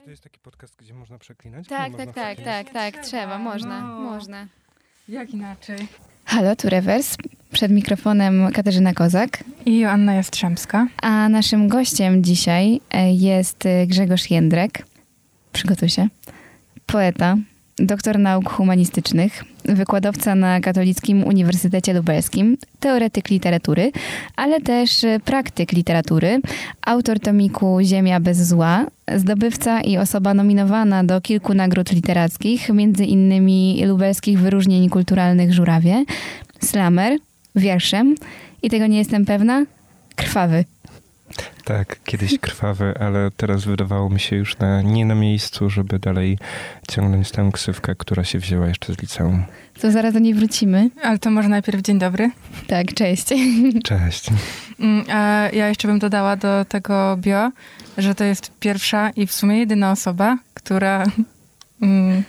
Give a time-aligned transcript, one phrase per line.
[0.00, 1.68] Czy to jest taki podcast, gdzie można przeklinać?
[1.68, 4.00] Tak, tak, tak, tak, tak, Trzeba, trzeba, można, no.
[4.00, 4.46] można.
[5.08, 5.78] Jak inaczej?
[6.24, 7.16] Halo, tu Rewers,
[7.52, 10.86] przed mikrofonem Katarzyna Kozak, I Joanna Jastrzębska.
[11.02, 14.86] a naszym gościem dzisiaj e, jest e, Grzegorz Jędrek.
[15.52, 16.08] Przygotuj się.
[16.86, 17.36] Poeta,
[17.80, 23.92] doktor nauk humanistycznych, wykładowca na Katolickim Uniwersytecie Lubelskim, teoretyk literatury,
[24.36, 26.40] ale też e, praktyk literatury,
[26.82, 28.86] autor tomiku Ziemia bez zła,
[29.16, 36.04] zdobywca i osoba nominowana do kilku nagród literackich, między innymi lubelskich wyróżnień kulturalnych Żurawie,
[36.60, 37.18] slamer,
[37.56, 38.14] wierszem
[38.62, 39.64] i tego nie jestem pewna,
[40.16, 40.64] krwawy.
[41.64, 46.38] Tak, kiedyś krwawy, ale teraz wydawało mi się już na, nie na miejscu, żeby dalej
[46.88, 49.44] ciągnąć tę ksywkę, która się wzięła jeszcze z liceum.
[49.80, 50.90] To zaraz do niej wrócimy.
[51.02, 52.30] Ale to może najpierw dzień dobry.
[52.66, 53.26] Tak, cześć.
[53.84, 54.26] Cześć.
[54.80, 57.50] Mm, A ja jeszcze bym dodała do tego bio,
[57.98, 61.04] że to jest pierwsza i w sumie jedyna osoba, która
[61.82, 62.22] mm,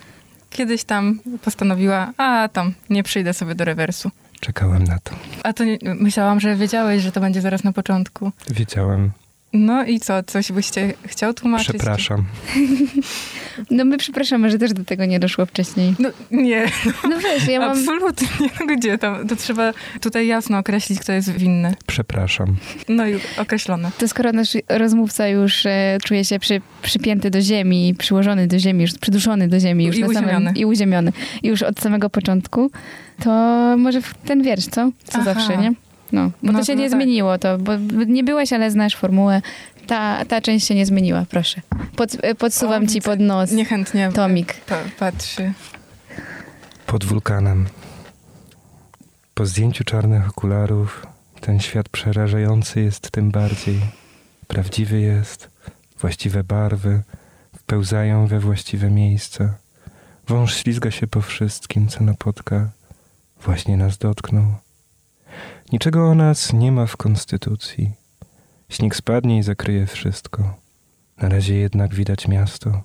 [0.50, 4.12] kiedyś tam postanowiła, a tam nie przyjdę sobie do rewersu.
[4.42, 5.12] Czekałem na to.
[5.44, 8.32] A to nie, myślałam, że wiedziałeś, że to będzie zaraz na początku.
[8.50, 9.12] Wiedziałem.
[9.54, 11.68] No i co, coś byście chciał tłumaczyć?
[11.70, 12.26] Przepraszam.
[13.72, 15.96] No my przepraszamy, że też do tego nie doszło wcześniej.
[16.00, 16.66] No nie,
[17.10, 17.70] No wiesz, ja mam...
[17.78, 18.28] absolutnie.
[18.60, 19.28] No gdzie tam?
[19.28, 21.76] To trzeba tutaj jasno określić, kto jest winny.
[21.88, 22.56] Przepraszam.
[22.90, 23.92] No i określone.
[23.98, 28.82] To skoro nasz rozmówca już e, czuje się przy, przypięty do ziemi, przyłożony do ziemi,
[28.82, 30.32] już przyduszony do ziemi już I na uziemiony.
[30.34, 31.12] samym, i uziemiony
[31.44, 32.72] już od samego początku,
[33.24, 33.30] to
[33.78, 34.92] może w ten wiersz, co?
[35.04, 35.34] Co Aha.
[35.34, 35.74] zawsze, nie?
[36.12, 37.00] No, bo No, to się no nie tak.
[37.00, 37.72] zmieniło, to, bo
[38.08, 39.42] nie byłeś, ale znasz formułę.
[39.88, 41.62] Ta, ta część się nie zmieniła, proszę.
[41.96, 44.54] Pod, e, podsuwam O, ci pod nos Niechętnie tomik.
[44.54, 45.54] pa, patrzy.
[46.86, 47.66] Pod wulkanem.
[49.34, 51.08] Po zdjęciu czarnych okularów
[51.42, 53.80] ten świat przerażający jest tym bardziej.
[54.48, 55.50] Prawdziwy jest,
[56.00, 57.02] właściwe barwy
[57.58, 59.54] wpełzają we właściwe miejsca.
[60.28, 62.70] Wąż ślizga się po wszystkim, co napotka.
[63.42, 64.46] Właśnie nas dotknął.
[65.72, 67.92] Niczego o nas nie ma w konstytucji.
[68.70, 70.58] Śnieg spadnie i zakryje wszystko.
[71.18, 72.82] Na razie jednak widać miasto,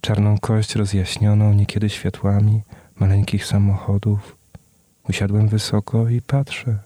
[0.00, 2.62] czarną kość rozjaśnioną niekiedy światłami
[2.96, 4.36] maleńkich samochodów.
[5.08, 6.78] Usiadłem wysoko i patrzę.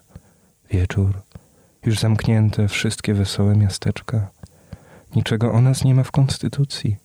[0.71, 1.22] Wieczór.
[1.84, 4.31] Już zamknięte wszystkie wesołe miasteczka.
[5.16, 6.97] Niczego o nas nie ma w konstytucji.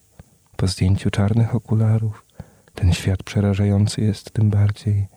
[0.56, 2.26] Po zdjęciu czarnych okularów
[2.76, 5.08] ten świat przerażający jest tym bardziej.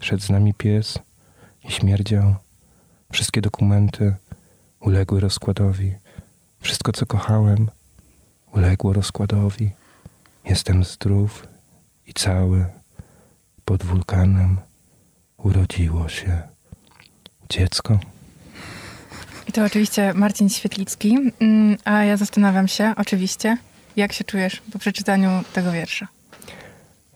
[0.00, 0.98] Szedł z nami pies
[1.64, 2.45] i śmierdział.
[3.12, 4.14] Wszystkie dokumenty
[4.80, 5.94] uległy rozkładowi.
[6.60, 7.70] Wszystko, co kochałem,
[8.52, 9.70] uległo rozkładowi.
[10.44, 11.46] Jestem zdrów
[12.06, 12.66] i cały.
[13.64, 14.56] Pod wulkanem
[15.36, 16.42] urodziło się
[17.48, 17.98] dziecko.
[19.48, 21.18] I to oczywiście Marcin Świetlicki.
[21.40, 23.56] Mm, A ja zastanawiam się, oczywiście,
[23.96, 26.08] jak się czujesz po przeczytaniu tego wiersza?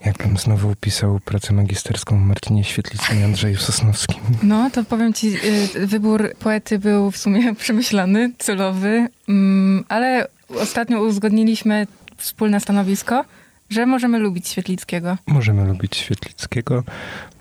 [0.05, 4.21] Jakbym znowu pisał pracę magisterską o Marcinie Świetlickim i Andrzeju Sosnowskim.
[4.43, 5.37] No, to powiem ci,
[5.77, 10.29] y, wybór poety był w sumie przemyślany, celowy, mm, ale
[10.61, 13.25] ostatnio uzgodniliśmy wspólne stanowisko,
[13.71, 15.17] że możemy lubić Świetlickiego.
[15.27, 16.83] Możemy lubić Świetlickiego.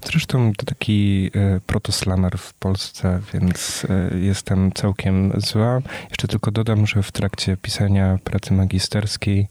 [0.06, 5.82] Zresztą to taki e, protoslamer w Polsce, więc e, jestem całkiem zła.
[6.10, 9.48] Jeszcze tylko dodam, że w trakcie pisania pracy magisterskiej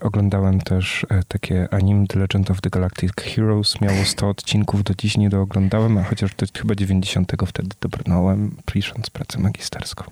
[0.00, 3.80] oglądałem też e, takie anime The Legend of the Galactic Heroes.
[3.80, 9.10] Miało 100 odcinków, do dziś nie dooglądałem, a chociaż do chyba 90 wtedy dobrnąłem, pisząc
[9.10, 10.04] pracę magisterską.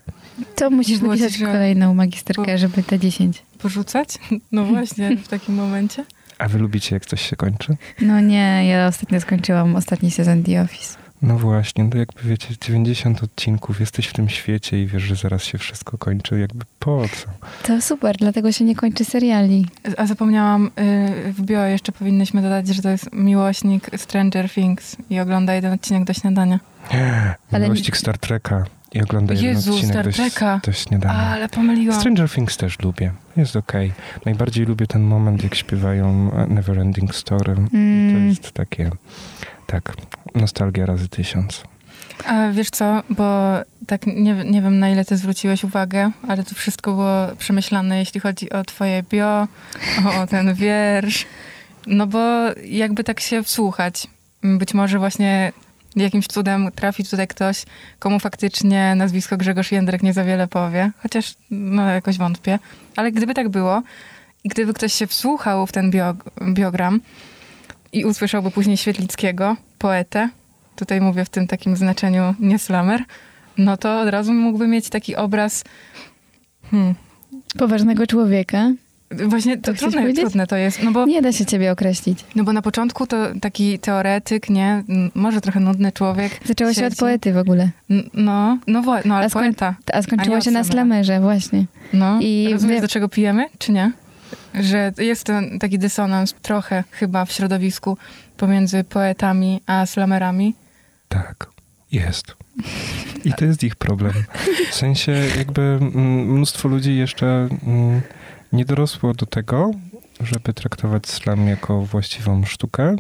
[0.55, 3.43] To musisz napisać że- kolejną magisterkę, żeby te 10.
[3.59, 4.09] Porzucać?
[4.53, 6.05] No właśnie, w takim momencie.
[6.41, 7.77] A wy lubicie, jak coś się kończy?
[8.01, 10.99] No nie, ja ostatnio skończyłam ostatni sezon The Office.
[11.23, 15.45] No właśnie, no jakby wiecie, 90 odcinków, jesteś w tym świecie i wiesz, że zaraz
[15.45, 17.31] się wszystko kończy, jakby po co?
[17.67, 19.67] To super, dlatego się nie kończy seriali.
[19.97, 25.21] A zapomniałam, y, w bio jeszcze powinnyśmy dodać, że to jest miłośnik Stranger Things i
[25.21, 26.61] ogląda jeden odcinek do śniadania.
[27.53, 30.61] Ale- Miłościk Star Treka i ogląda jeden Jezu, odcinek Star do, Treka.
[30.65, 31.15] do śniadania.
[31.19, 32.01] Ale pomyliłam.
[32.01, 33.93] Stranger Things też lubię, jest okej.
[34.27, 37.55] Najbardziej lubię ten moment, jak śpiewają e, Neverending Story.
[37.55, 38.29] To Mm.
[38.29, 38.91] jest takie,
[39.67, 39.93] tak,
[40.35, 41.63] nostalgia razy tysiąc.
[42.27, 43.55] A wiesz co, bo
[43.87, 48.21] tak nie, nie wiem na ile ty zwróciłeś uwagę, ale to wszystko było przemyślane, jeśli
[48.21, 49.49] chodzi o twoje bio,
[50.07, 51.27] o, o ten wiersz.
[51.87, 52.19] No bo
[52.65, 54.07] jakby tak się wsłuchać,
[54.43, 55.53] być może właśnie
[55.97, 57.65] jakimś cudem trafi tutaj ktoś,
[57.99, 62.59] komu faktycznie nazwisko Grzegorz Jędrek nie za wiele powie, chociaż no jakoś wątpię.
[62.97, 63.83] Ale gdyby tak było
[64.45, 66.15] i gdyby ktoś się wsłuchał w ten bio,
[66.53, 67.01] biogram
[67.93, 70.29] i usłyszałby później Świetlickiego, poetę,
[70.77, 73.05] tutaj mówię w tym takim znaczeniu nie slamer,
[73.59, 75.65] no to od razu mógłby mieć taki obraz
[76.71, 76.95] hmm,
[77.59, 78.73] Poważnego człowieka.
[79.11, 80.21] Właśnie to, To trudne, powiedzieć?
[80.21, 82.25] trudne to jest, no bo, Nie da się ciebie określić.
[82.35, 84.85] no bo na początku to taki teoretyk, nie?
[85.15, 86.41] Może trochę nudny człowiek.
[86.45, 87.71] Zaczęło się od poety w ogóle.
[88.15, 89.75] No, no, wła- no ale A skoń- poeta.
[89.93, 91.65] A skończyło A się na od slamerze, właśnie.
[91.93, 93.93] No, I I rozumiesz, wie- do czego pijemy, czy nie?
[94.55, 97.97] Że jest ten taki dysonans trochę chyba w środowisku
[98.37, 100.55] pomiędzy poetami a slamerami.
[101.09, 101.47] Tak,
[101.93, 102.37] jest.
[103.25, 104.13] I to jest ich problem.
[104.71, 107.27] W sensie jakby mm, mnóstwo ludzi jeszcze
[107.67, 108.01] mm,
[108.53, 109.71] nie dorosło do tego,
[110.21, 112.97] żeby traktować slam jako właściwą sztukę,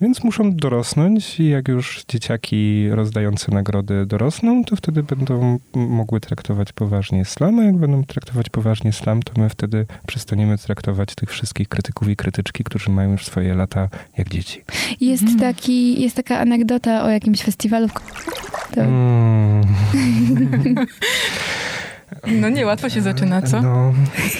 [0.00, 6.72] więc muszą dorosnąć i jak już dzieciaki rozdające nagrody dorosną, to wtedy będą mogły traktować
[6.72, 11.68] poważnie slam, a jak będą traktować poważnie slam, to my wtedy przestaniemy traktować tych wszystkich
[11.68, 13.88] krytyków i krytyczki, którzy mają już swoje lata
[14.18, 14.64] jak dzieci.
[15.00, 15.40] Jest, Mhm.
[15.40, 17.88] taki, jest taka anegdota o jakimś festiwalu
[18.74, 19.66] to Mm.
[22.26, 23.62] No niełatwo się zaczyna, co?
[23.62, 23.92] No,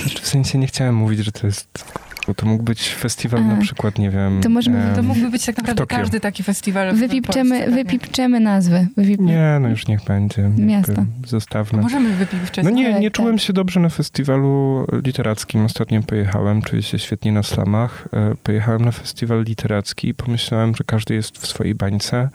[0.02, 1.84] znaczy w sensie nie chciałem mówić, że to jest...
[2.26, 3.44] Bo to mógł być festiwal A.
[3.44, 4.40] na przykład, nie wiem...
[4.42, 6.94] To możemy- em, To mógłby być tak naprawdę każdy taki festiwal.
[6.94, 7.84] w wypipczemy, Polsce, pewnie.
[7.84, 8.86] wypipczemy nazwy.
[8.96, 9.20] Wypip...
[9.20, 10.50] Nie, no już niech będzie.
[10.58, 11.04] Miasta.
[11.26, 11.82] Zostawmy.
[11.82, 12.64] Możemy wypipczeć.
[12.64, 13.16] No nie, tak, nie tak.
[13.16, 15.64] czułem się dobrze na festiwalu literackim.
[15.64, 18.08] Ostatnio pojechałem, czuję się świetnie na slamach.
[18.12, 22.28] E, Pojechałem na festiwal literacki i pomyślałem, że każdy jest w swojej bańce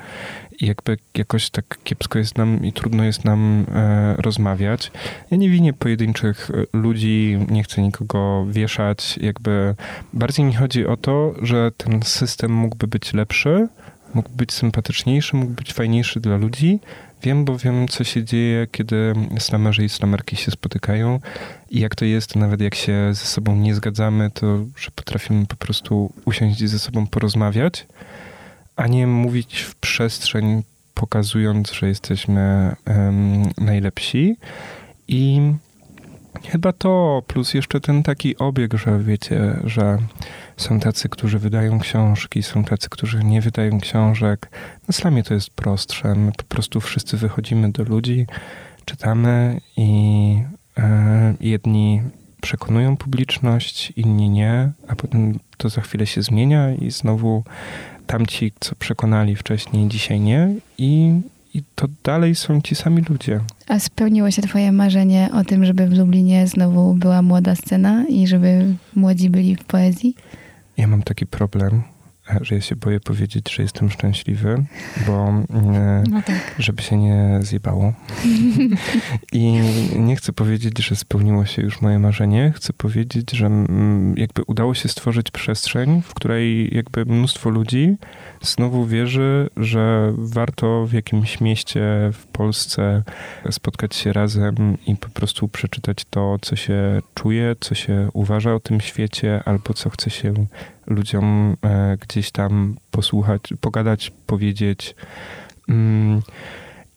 [0.66, 4.92] jakby jakoś tak kiepsko jest nam i trudno jest nam e, rozmawiać.
[5.32, 9.18] Ja nie winię pojedynczych e, ludzi, nie chcę nikogo wieszać.
[9.18, 9.76] Jakby
[10.14, 13.68] bardziej mi chodzi o to, że ten system mógłby być lepszy,
[14.14, 16.80] mógł być sympatyczniejszy, mógł być fajniejszy dla ludzi.
[17.24, 21.20] Wiem, bo wiem, co się dzieje, kiedy slamerzy i slamerki się spotykają
[21.70, 25.56] i jak to jest, nawet jak się ze sobą nie zgadzamy, to że potrafimy po
[25.56, 27.88] prostu usiąść i ze sobą porozmawiać,
[28.76, 34.36] a nie mówić w przestrzeń, pokazując, że jesteśmy em, najlepsi.
[35.08, 35.42] I
[36.46, 39.98] chyba to, plus jeszcze ten taki obieg, że wiecie, że
[40.58, 44.50] są tacy, którzy wydają książki, są tacy, którzy nie wydają książek.
[44.88, 46.16] Na slamie to jest prostsze.
[46.16, 48.28] My po prostu wszyscy wychodzimy do ludzi,
[48.86, 50.44] czytamy i
[50.78, 52.02] e, jedni
[52.42, 57.44] przekonują publiczność, inni nie, a potem to za chwilę się zmienia i znowu
[58.08, 61.22] tamci, co przekonali wcześniej, dzisiaj nie i,
[61.54, 63.40] i to dalej są ci sami ludzie.
[63.68, 68.28] A spełniło się twoje marzenie o tym, żeby w Lublinie znowu była młoda scena i
[68.28, 70.16] żeby młodzi byli w poezji?
[70.78, 71.84] Ja mam taki problem,
[72.42, 74.64] że ja się boję powiedzieć, że jestem szczęśliwy,
[75.08, 76.56] bo e, No tak.
[76.60, 77.94] żeby się nie zjebało.
[79.32, 79.52] I
[79.96, 82.54] nie chcę powiedzieć, że spełniło się już moje marzenie.
[82.56, 87.98] Chcę powiedzieć, że mm, jakby udało się stworzyć przestrzeń, w której jakby mnóstwo ludzi
[88.42, 91.82] znowu wierzy, że warto w jakimś mieście
[92.14, 93.04] w Polsce
[93.52, 98.60] spotkać się razem i po prostu przeczytać to, co się czuje, co się uważa o
[98.60, 100.34] tym świecie, albo co chce się
[100.88, 104.96] ludziom e, gdzieś tam posłuchać, pogadać, powiedzieć.
[105.70, 106.22] Mm,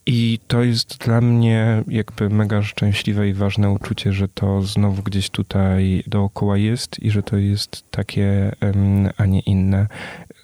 [0.05, 5.29] I to jest dla mnie jakby mega szczęśliwe i ważne uczucie, że to znowu gdzieś
[5.29, 8.55] tutaj dookoła jest i że to jest takie,
[9.17, 9.87] a nie inne.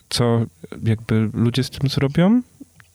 [0.09, 0.45] Co
[0.83, 2.41] jakby ludzie z tym zrobią,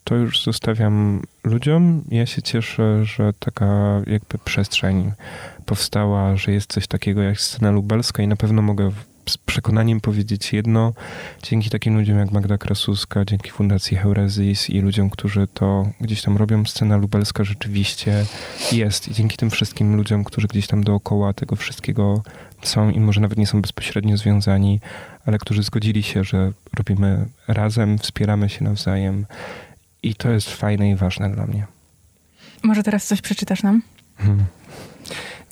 [0.05, 2.05] to już zostawiam ludziom.
[2.11, 5.13] Ja się cieszę, że taka jakby przestrzeń
[5.67, 8.91] powstała, że jest coś takiego jak scena lubelska i na pewno mogę
[9.29, 10.93] z przekonaniem powiedzieć jedno.
[11.43, 16.37] Dzięki takim ludziom jak Magda Krasuska, dzięki Fundacji Heurezis i ludziom, którzy to gdzieś tam
[16.37, 18.25] robią, scena lubelska rzeczywiście
[18.73, 19.09] jest.
[19.09, 22.23] I dzięki tym wszystkim ludziom, którzy gdzieś tam dookoła tego wszystkiego
[22.63, 24.81] są i może nawet nie są bezpośrednio związani,
[25.27, 29.27] ale którzy zgodzili się, że robimy razem, wspieramy się nawzajem.
[30.03, 31.67] I to jest fajne i ważne dla mnie.
[32.63, 33.83] Może teraz coś przeczytasz nam?
[34.17, 34.45] Hmm.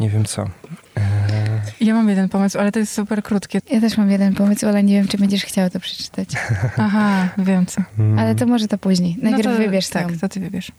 [0.00, 0.42] Nie wiem co.
[0.42, 1.45] Eee,
[1.80, 3.60] Ja mam jeden pomysł, ale to jest super krótkie.
[3.70, 6.28] Ja też mam jeden pomysł, ale nie wiem, czy będziesz chciał to przeczytać.
[6.76, 7.82] Aha, wiem co.
[7.98, 9.16] mm, Ale to może to później.
[9.22, 10.72] Najpierw no to, wybierz Tak, to ty wybierz.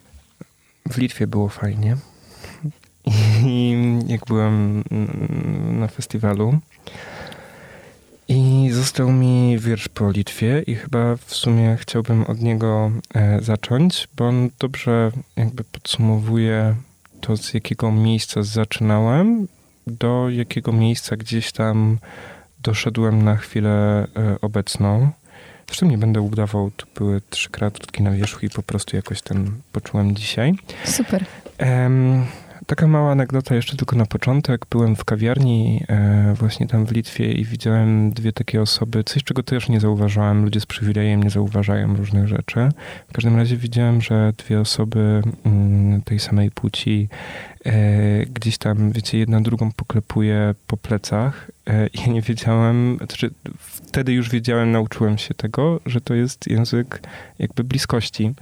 [0.90, 1.98] W Litwie było fajnie.
[3.46, 3.76] I
[4.08, 4.84] jak byłem
[5.80, 6.60] na festiwalu
[8.28, 14.08] i został mi wiersz po Litwie i chyba w sumie chciałbym od niego e, zacząć,
[14.18, 16.76] bo on dobrze jakby podsumowuje
[17.22, 19.48] to, z jakiego miejsca zaczynałem,
[19.88, 21.98] do jakiego miejsca gdzieś tam
[22.64, 25.10] doszedłem na chwilę e, obecną.
[25.68, 29.52] Zresztą nie będę udawał, to były trzy kratki na wierzchu i po prostu jakoś ten
[29.72, 30.54] poczułem dzisiaj.
[30.86, 31.26] Super.
[31.58, 32.26] Em,
[32.68, 34.66] taka mała anegdota jeszcze tylko na początek.
[34.70, 39.44] Byłem w kawiarni e, właśnie tam w Litwie i widziałem dwie takie osoby, coś czego
[39.44, 40.44] też nie zauważałem.
[40.44, 42.70] Ludzie z przywilejem nie zauważają różnych rzeczy.
[43.10, 47.10] W każdym razie widziałem, że dwie osoby mm, tej samej płci
[48.34, 51.52] gdzieś tam, wiecie, jedna drugą poklepuje po plecach.
[51.68, 57.02] E, ja nie wiedziałem, znaczy wtedy już wiedziałem, nauczyłem się tego, że to jest język
[57.40, 58.34] jakby bliskości,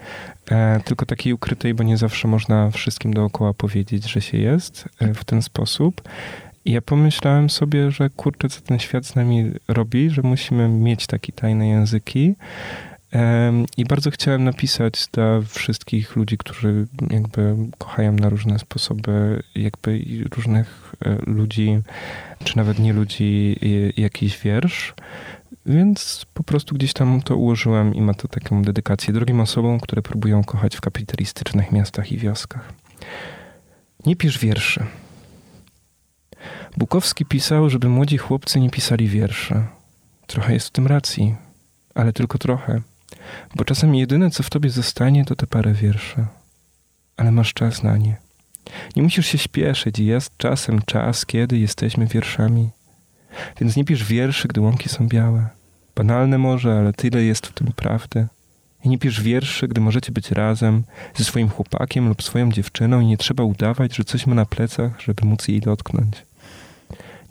[0.51, 5.13] e, tylko takiej ukrytej, bo nie zawsze można wszystkim dookoła powiedzieć, że się jest e,
[5.13, 6.01] w ten sposób.
[6.65, 11.07] I ja pomyślałem sobie, że kurczę, co ten świat z nami robi, że musimy mieć
[11.07, 12.35] takie tajne języki.
[13.77, 20.05] I bardzo chciałem napisać dla wszystkich ludzi, którzy jakby kochają na różne sposoby, jakby
[20.35, 21.79] różnych e, ludzi,
[22.43, 23.55] czy nawet nie ludzi,
[23.97, 24.93] jakiś wiersz.
[25.65, 30.01] Więc po prostu gdzieś tam to ułożyłem i ma to taką dedykację drugim osobom, które
[30.01, 32.73] próbują kochać w kapitalistycznych miastach i wioskach.
[34.05, 34.85] Nie pisz wierszy.
[36.77, 39.63] Bukowski pisał, żeby młodzi chłopcy nie pisali wierszy.
[40.27, 41.35] Trochę jest w tym racji,
[41.95, 42.81] ale tylko trochę.
[43.55, 46.25] Bo czasem jedyne, co w tobie zostanie, to te parę wierszy.
[47.17, 48.17] Ale masz czas na nie.
[48.95, 52.69] Nie musisz się śpieszyć, jest czasem czas, kiedy jesteśmy wierszami.
[53.59, 55.49] Więc nie pisz wierszy, gdy łąki są białe.
[55.95, 58.27] Banalne może, ale tyle jest w tym prawdy.
[58.83, 60.83] I nie pisz wierszy, gdy możecie być razem
[61.15, 65.01] ze swoim chłopakiem lub swoją dziewczyną i nie trzeba udawać, że coś ma na plecach,
[65.01, 66.25] żeby móc jej dotknąć.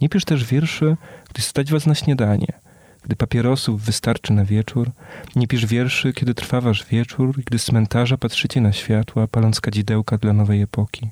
[0.01, 0.97] Nie pisz też wierszy,
[1.31, 2.47] gdy stać was na śniadanie–
[3.05, 4.91] gdy papierosów wystarczy na wieczór,
[5.37, 10.19] nie pisz wierszy, kiedy trwa wasz wieczór, gdy z cmentarza patrzycie na światła, paląc kadzidełka
[10.19, 11.09] dla nowej epoki.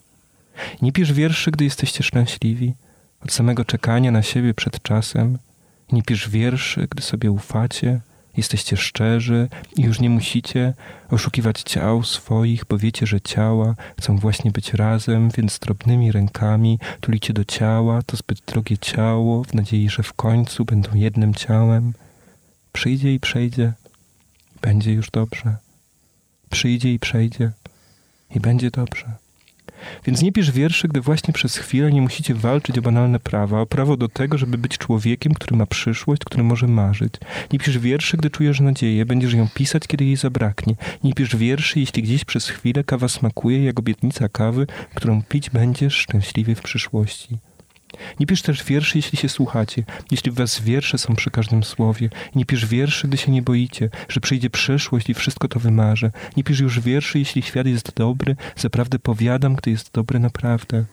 [0.82, 2.74] Nie pisz wierszy, gdy jesteście szczęśliwi,
[3.24, 5.38] od samego czekania na siebie przed czasem.
[5.92, 8.00] Nie pisz wierszy, gdy sobie ufacie,
[8.36, 10.74] Jesteście szczerzy i już nie musicie
[11.10, 17.32] oszukiwać ciał swoich, bo wiecie, że ciała chcą właśnie być razem, więc drobnymi rękami tulicie
[17.32, 21.92] do ciała to zbyt drogie ciało, w nadziei, że w końcu będą jednym ciałem.
[22.72, 23.72] Przyjdzie i przejdzie,
[24.62, 25.56] będzie już dobrze.
[26.50, 27.52] Przyjdzie i przejdzie
[28.34, 29.12] i będzie dobrze.
[30.06, 33.66] Więc nie pisz wierszy, gdy właśnie przez chwilę nie musicie walczyć o banalne prawa, o
[33.66, 37.14] prawo do tego, żeby być człowiekiem, który ma przyszłość, który może marzyć.
[37.52, 40.74] Nie pisz wierszy, gdy czujesz nadzieję, będziesz ją pisać, kiedy jej zabraknie.
[41.04, 45.94] Nie pisz wierszy, jeśli gdzieś przez chwilę kawa smakuje, jak obietnica kawy, którą pić będziesz
[45.94, 47.38] szczęśliwie w przyszłości.
[48.20, 52.10] Nie pisz też wierszy, jeśli się słuchacie, jeśli w was wiersze są przy każdym słowie.
[52.34, 56.10] Nie pisz wierszy, gdy się nie boicie, że przyjdzie przyszłość i wszystko to wymarzę.
[56.36, 60.84] Nie pisz już wierszy, jeśli świat jest dobry, zaprawdę powiadam, gdy jest dobry naprawdę.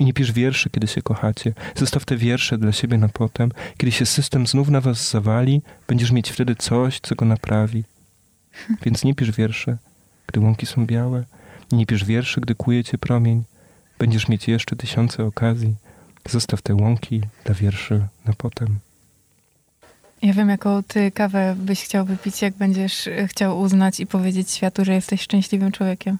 [0.00, 1.52] I nie pisz wierszy, kiedy się kochacie.
[1.74, 3.50] Zostaw te wiersze dla siebie na potem.
[3.76, 7.84] Kiedy się system znów na was zawali, będziesz mieć wtedy coś, co go naprawi.
[8.82, 9.76] Więc nie pisz wierszy,
[10.26, 11.24] gdy łąki są białe.
[11.72, 13.44] Nie pisz wierszy, gdy kuje cię promień.
[13.98, 15.74] Będziesz mieć jeszcze tysiące okazji.
[16.30, 18.78] Zostaw te łąki dla wierszy na potem.
[20.22, 24.84] Ja wiem, jaką ty kawę byś chciał wypić, jak będziesz chciał uznać i powiedzieć światu,
[24.84, 26.18] że jesteś szczęśliwym człowiekiem.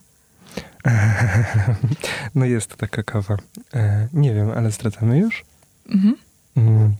[2.35, 3.37] No jest taka kawa.
[3.75, 5.44] E, nie wiem, ale zdradzamy już?
[5.88, 6.16] Mhm.
[6.56, 6.94] Mm,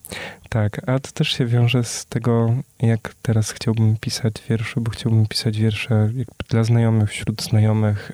[0.49, 5.27] tak, a to też się wiąże z tego, jak teraz chciałbym pisać wiersze, bo chciałbym
[5.27, 6.11] pisać wiersze
[6.49, 8.13] dla znajomych, wśród znajomych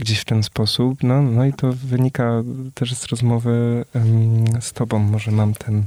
[0.00, 1.02] gdzieś w ten sposób.
[1.02, 2.42] No, no i to wynika
[2.74, 4.98] też z rozmowy um, z tobą.
[4.98, 5.84] Może mam ten.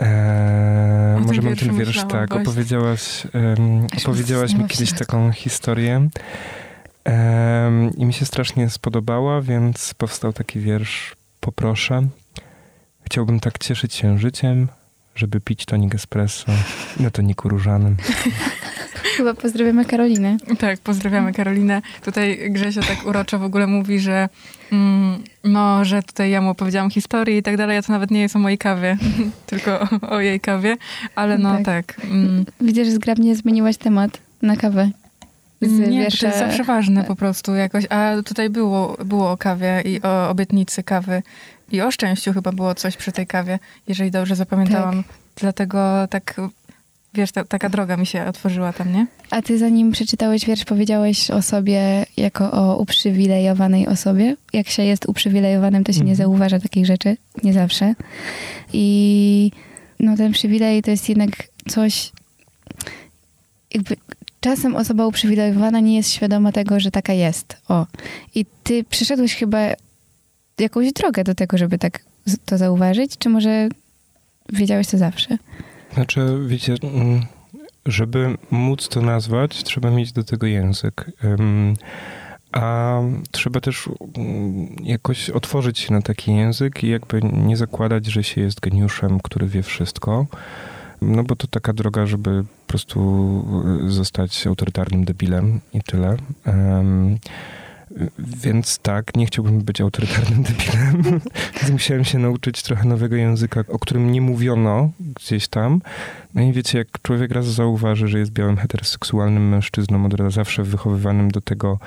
[0.00, 2.30] E, może mam ten wiersz, tak.
[2.30, 2.48] Gość.
[2.48, 6.08] Opowiedziałaś, um, opowiedziałaś mi kiedyś taką historię.
[7.04, 11.16] Um, I mi się strasznie spodobała, więc powstał taki wiersz.
[11.40, 12.08] Poproszę.
[13.04, 14.68] Chciałbym tak cieszyć się życiem,
[15.14, 16.52] żeby pić tonik espresso
[17.00, 17.96] na toniku różanym.
[19.16, 20.36] Chyba pozdrawiamy Karolinę.
[20.58, 21.82] Tak, pozdrawiamy Karolinę.
[22.04, 24.28] Tutaj Grzesio tak uroczo w ogóle mówi, że
[24.72, 28.20] mm, no, że tutaj ja mu opowiedziałam historię i tak dalej, a to nawet nie
[28.20, 28.96] jest o mojej kawie,
[29.46, 30.76] tylko o, o, jej kawie,
[31.14, 31.64] ale no tak.
[31.64, 32.44] tak mm.
[32.60, 34.90] Widzę, że zgrabnie zmieniłaś temat na kawę.
[35.62, 36.20] Z nie, wiersze...
[36.20, 40.30] to jest zawsze ważne po prostu jakoś, a tutaj było, było o kawie i o
[40.30, 41.22] obietnicy kawy
[41.72, 45.04] i o szczęściu chyba było coś przy tej kawie, jeżeli dobrze zapamiętałam.
[45.04, 45.12] Tak.
[45.36, 46.40] Dlatego tak
[47.14, 49.06] wiesz, ta, taka droga mi się otworzyła tam, nie?
[49.30, 54.36] A ty zanim przeczytałeś wiersz, powiedziałeś o sobie jako o uprzywilejowanej osobie.
[54.52, 56.16] Jak się jest uprzywilejowanym, to się nie mhm.
[56.16, 57.16] zauważa takich rzeczy.
[57.42, 57.94] Nie zawsze.
[58.72, 59.50] I
[60.00, 61.30] no ten przywilej to jest jednak
[61.68, 62.12] coś...
[63.74, 63.96] Jakby
[64.40, 67.56] czasem osoba uprzywilejowana nie jest świadoma tego, że taka jest.
[67.68, 67.86] O.
[68.34, 69.58] I ty przyszedłeś chyba
[70.58, 72.00] jakąś drogę do tego, żeby tak
[72.46, 73.18] to zauważyć?
[73.18, 73.68] Czy może
[74.52, 75.38] wiedziałeś to zawsze?
[75.94, 77.22] Znaczy, wiecie, mm,
[77.86, 81.10] żeby móc to nazwać, trzeba mieć do tego język.
[82.52, 82.98] A
[83.30, 88.40] trzeba też mm, jakoś otworzyć się na taki język i jakby nie zakładać, że się
[88.40, 90.26] jest geniuszem, który wie wszystko.
[91.02, 93.44] No bo to taka droga, żeby po prostu
[93.86, 96.16] zostać autorytarnym debilem i tyle.
[98.18, 101.20] Więc tak, nie chciałbym być autorytarnym debilem.
[101.54, 105.80] Więc musiałem się nauczyć trochę nowego języka, o którym nie mówiono gdzieś tam.
[106.34, 111.30] No i wiecie, jak człowiek raz zauważy, że jest białym heteroseksualnym mężczyzną, od zawsze wychowywanym
[111.30, 111.78] do tego,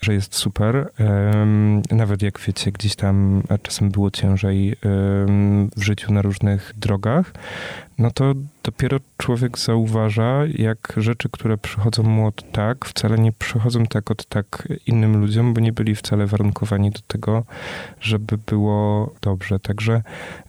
[0.00, 6.12] że jest super, um, nawet jak wiecie, gdzieś tam czasem było ciężej um, w życiu
[6.12, 7.32] na różnych drogach,
[7.98, 13.86] no to dopiero człowiek zauważa, jak rzeczy, które przychodzą mu od tak, wcale nie przychodzą
[13.86, 17.44] tak od tak innym ludziom, bo nie byli wcale warunkowani do tego,
[18.00, 19.60] żeby było dobrze.
[19.60, 20.02] Także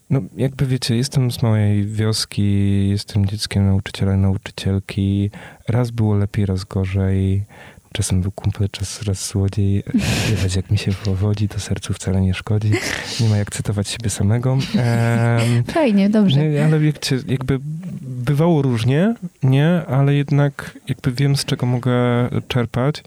[0.10, 5.32] no, jakby wiecie, jestem z małej wioski, jestem dzieckiem nauczyciela, nauczycielki.
[5.68, 7.46] Raz było lepiej, raz gorzej.
[7.94, 9.84] Czasem był kumpel, czas raz złodziej.
[10.30, 12.72] Widać, jak mi się powodzi, to sercu wcale nie szkodzi.
[13.20, 14.52] Nie ma jak cytować siebie samego.
[14.52, 16.50] Um, Fajnie, dobrze.
[16.50, 17.60] Nie, ale wiecie, jakby
[18.26, 19.86] bywało różnie, nie?
[19.88, 21.94] Ale jednak jakby wiem, z czego mogę
[22.48, 23.04] czerpać.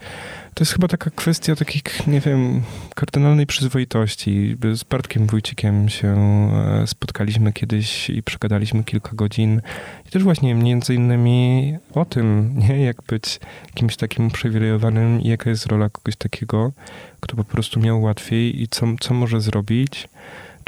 [0.55, 2.63] To jest chyba taka kwestia takich, nie wiem,
[2.95, 4.57] kardynalnej przyzwoitości.
[4.75, 9.61] Z Bartkiem Wójcikiem się e, spotkaliśmy kiedyś i przegadaliśmy kilka godzin.
[10.07, 12.85] I też właśnie między innymi o tym, nie?
[12.85, 13.41] jak być
[13.75, 16.73] kimś takim uprzywilejowanym i jaka jest rola kogoś takiego,
[17.21, 20.09] kto po prostu miał łatwiej i co, co może zrobić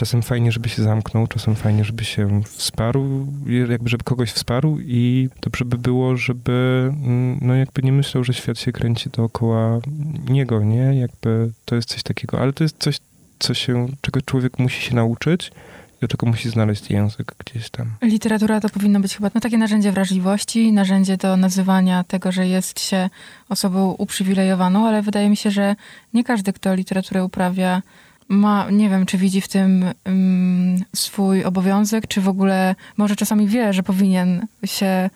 [0.01, 3.27] Czasem fajnie, żeby się zamknął, czasem fajnie, żeby się wsparł,
[3.69, 8.35] jakby żeby kogoś wsparł i dobrze by było, żeby mm, no jakby nie myślał, że
[8.35, 9.81] świat się kręci dookoła
[10.29, 11.01] niego, nie?
[11.01, 12.99] Jakby to jest coś takiego, ale to jest coś,
[13.39, 15.53] co się, czego człowiek musi się nauczyć
[16.01, 17.91] do czego musi znaleźć język gdzieś tam.
[18.03, 22.81] Literatura to powinno być chyba no, takie narzędzie wrażliwości, narzędzie do nazywania tego, że jest
[22.81, 23.11] się
[23.49, 25.77] osobą uprzywilejowaną, ale wydaje mi się, że
[26.15, 27.83] nie każdy, kto literaturę uprawia,
[28.31, 33.47] ma, nie wiem, czy widzi w tym um, swój obowiązek, czy w ogóle może czasami
[33.47, 35.11] wie, że powinien się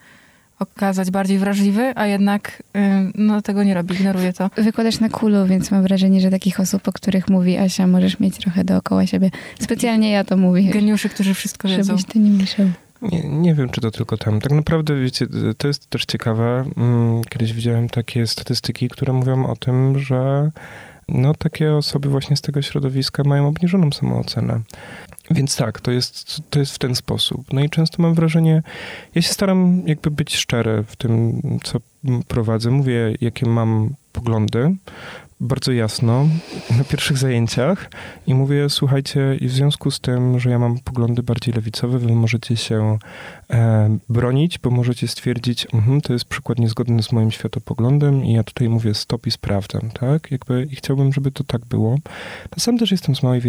[0.59, 4.49] okazać bardziej wrażliwy, a jednak um, no, tego nie robi, ignoruje to.
[4.57, 8.37] Wykładasz na kulu, więc mam wrażenie, że takich osób, o których mówi Asia, możesz mieć
[8.37, 9.31] trochę dookoła siebie.
[9.59, 10.63] Specjalnie ja to mówię.
[10.63, 11.83] Geniuszy, którzy wszystko wiedzą.
[11.83, 12.67] Żebyś ty nie myślał.
[13.01, 14.41] Nie, nie wiem, czy to tylko tam.
[14.41, 16.65] Tak naprawdę, wiecie, to jest też ciekawe.
[16.77, 20.51] Mm, kiedyś widziałem takie statystyki, które mówią o tym, że
[21.09, 24.61] no takie osoby właśnie z tego środowiska mają obniżoną samoocenę.
[25.31, 27.53] Więc tak, to jest, to jest w ten sposób.
[27.53, 28.63] No i często mam wrażenie,
[29.15, 31.79] ja się staram jakby być szczery w tym, co
[32.27, 32.71] prowadzę.
[32.71, 34.75] Mówię, jakie mam poglądy,
[35.39, 36.27] bardzo jasno
[36.77, 37.89] na pierwszych zajęciach
[38.27, 42.15] i mówię, słuchajcie, i w związku z tym, że ja mam poglądy bardziej lewicowe, wy
[42.15, 42.97] możecie się
[44.09, 48.69] bronić, bo możecie stwierdzić, uh, to jest przykład niezgodny z moim światopoglądem i ja tutaj
[48.69, 50.31] mówię stop i sprawdzam, tak?
[50.31, 51.97] Jakby i chciałbym, żeby to tak było.
[52.51, 53.41] No sam też jestem z małej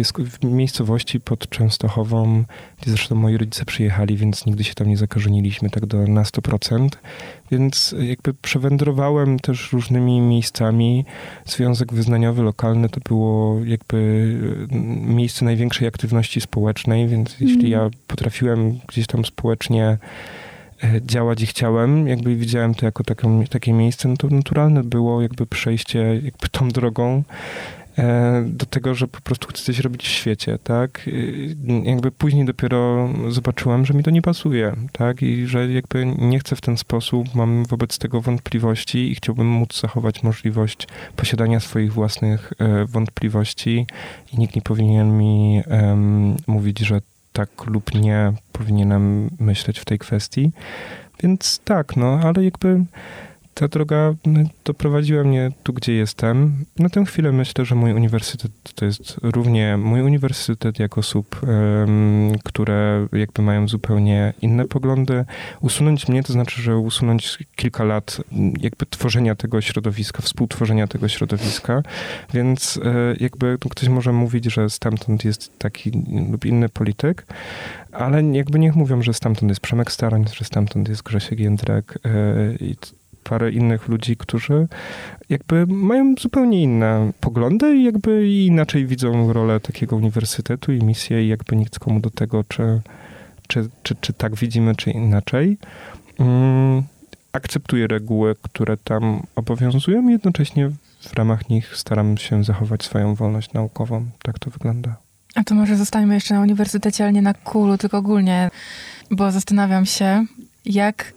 [0.43, 2.43] miejscowości pod Częstochową,
[2.81, 6.89] gdzie zresztą moi rodzice przyjechali, więc nigdy się tam nie zakażeniliśmy tak do na 100%,
[7.51, 11.05] więc jakby przewędrowałem też różnymi miejscami.
[11.45, 13.97] Związek wyznaniowy lokalny to było jakby
[15.01, 17.49] miejsce największej aktywności społecznej, więc mm.
[17.53, 19.97] jeśli ja potrafiłem gdzieś tam społecznie e,
[21.01, 23.03] działać i chciałem, jakby widziałem to jako
[23.49, 27.23] takie miejsce, no to naturalne było jakby przejście jakby tą drogą
[27.97, 31.09] E, do tego, że po prostu chcę coś robić w świecie, tak?
[31.83, 35.21] Jakby później dopiero zobaczyłem, że mi to nie pasuje, tak?
[35.21, 39.81] I że jakby nie chcę w ten sposób, mam wobec tego wątpliwości i chciałbym móc
[39.81, 43.87] zachować możliwość posiadania swoich własnych e, wątpliwości
[44.33, 47.01] i nikt nie powinien mi um, mówić, że
[47.37, 50.51] tak lub nie powinienem myśleć w tej kwestii.
[51.23, 52.79] Więc tak, no, ale jakby
[53.59, 56.65] ta droga no, doprowadziła mnie tu, gdzie jestem.
[56.79, 61.41] Na tę chwilę myślę, że mój uniwersytet to jest równie mój uniwersytet jak osób,
[62.43, 65.25] które jakby mają zupełnie inne poglądy.
[65.61, 68.21] Usunąć mnie to znaczy, że usunąć kilka lat
[68.61, 71.81] jakby tworzenia tego środowiska, współtworzenia tego środowiska,
[72.33, 75.91] więc e, jakby ktoś może mówić, że stamtąd jest taki
[76.31, 77.25] lub inny polityk,
[77.91, 82.55] ale jakby niech mówią, że stamtąd jest Przemek Starań, że stamtąd jest Grzesiek Jędrek e,
[82.55, 82.75] i
[83.29, 84.67] parę innych ludzi, którzy
[85.29, 91.27] jakby mają zupełnie inne poglądy i jakby inaczej widzą rolę takiego uniwersytetu i misję i
[91.27, 92.81] jakby nikt komu do tego, czy,
[93.47, 95.57] czy, czy, czy tak widzimy, czy inaczej.
[96.19, 96.83] Mm,
[97.33, 103.53] akceptuję reguły, które tam obowiązują i jednocześnie w ramach nich staram się zachować swoją wolność
[103.53, 104.05] naukową.
[104.23, 104.95] Tak to wygląda.
[105.35, 108.49] A to może zostańmy jeszcze na uniwersytecie, ale nie na kulu, tylko ogólnie,
[109.11, 110.25] bo zastanawiam się,
[110.65, 111.13] jak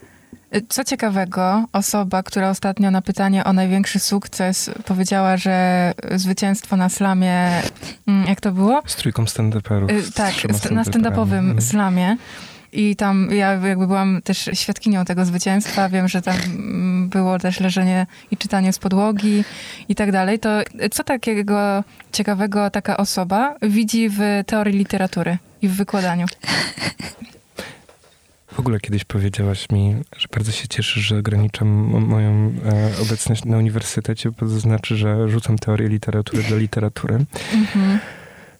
[0.68, 7.62] co ciekawego, osoba, która ostatnio na pytanie o największy sukces powiedziała, że zwycięstwo na slamie,
[8.06, 8.82] mm, jak to było?
[8.86, 9.90] Z trójką stand-uperów.
[9.90, 11.60] Y, tak, st na stand-upowym mhm.
[11.60, 12.16] slamie.
[12.72, 15.88] I tam ja jakby byłam też świadkinią tego zwycięstwa.
[15.88, 16.36] Wiem, że tam
[17.08, 19.44] było też leżenie i czytanie z podłogi
[19.88, 20.48] i tak dalej, to
[20.90, 26.26] co takiego ciekawego taka osoba widzi w teorii literatury i w wykładaniu?
[28.61, 31.68] W ogóle kiedyś powiedziałaś mi, że bardzo się cieszę, że ograniczam
[32.07, 37.18] moją e, obecność na uniwersytecie, bo to znaczy, że rzucam teorię literatury do literatury.
[37.55, 37.99] Mhm.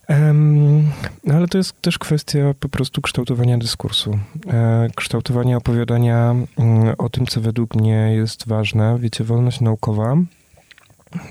[0.09, 0.87] Um,
[1.23, 7.09] no ale to jest też kwestia po prostu kształtowania dyskursu, e, kształtowania opowiadania mm, o
[7.09, 8.97] tym, co według mnie jest ważne.
[8.99, 10.17] Wiecie, wolność naukowa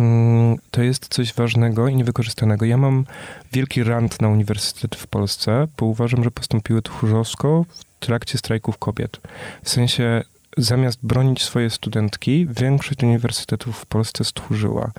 [0.01, 2.67] mm, to jest coś ważnego i niewykorzystanego.
[2.67, 3.05] Ja mam
[3.53, 9.21] wielki rant na uniwersytet w Polsce, bo uważam, że postąpiły tchórzowsko w trakcie strajków kobiet.
[9.63, 10.23] W sensie
[10.57, 14.93] zamiast bronić swoje studentki, większość uniwersytetów w Polsce stchórzyła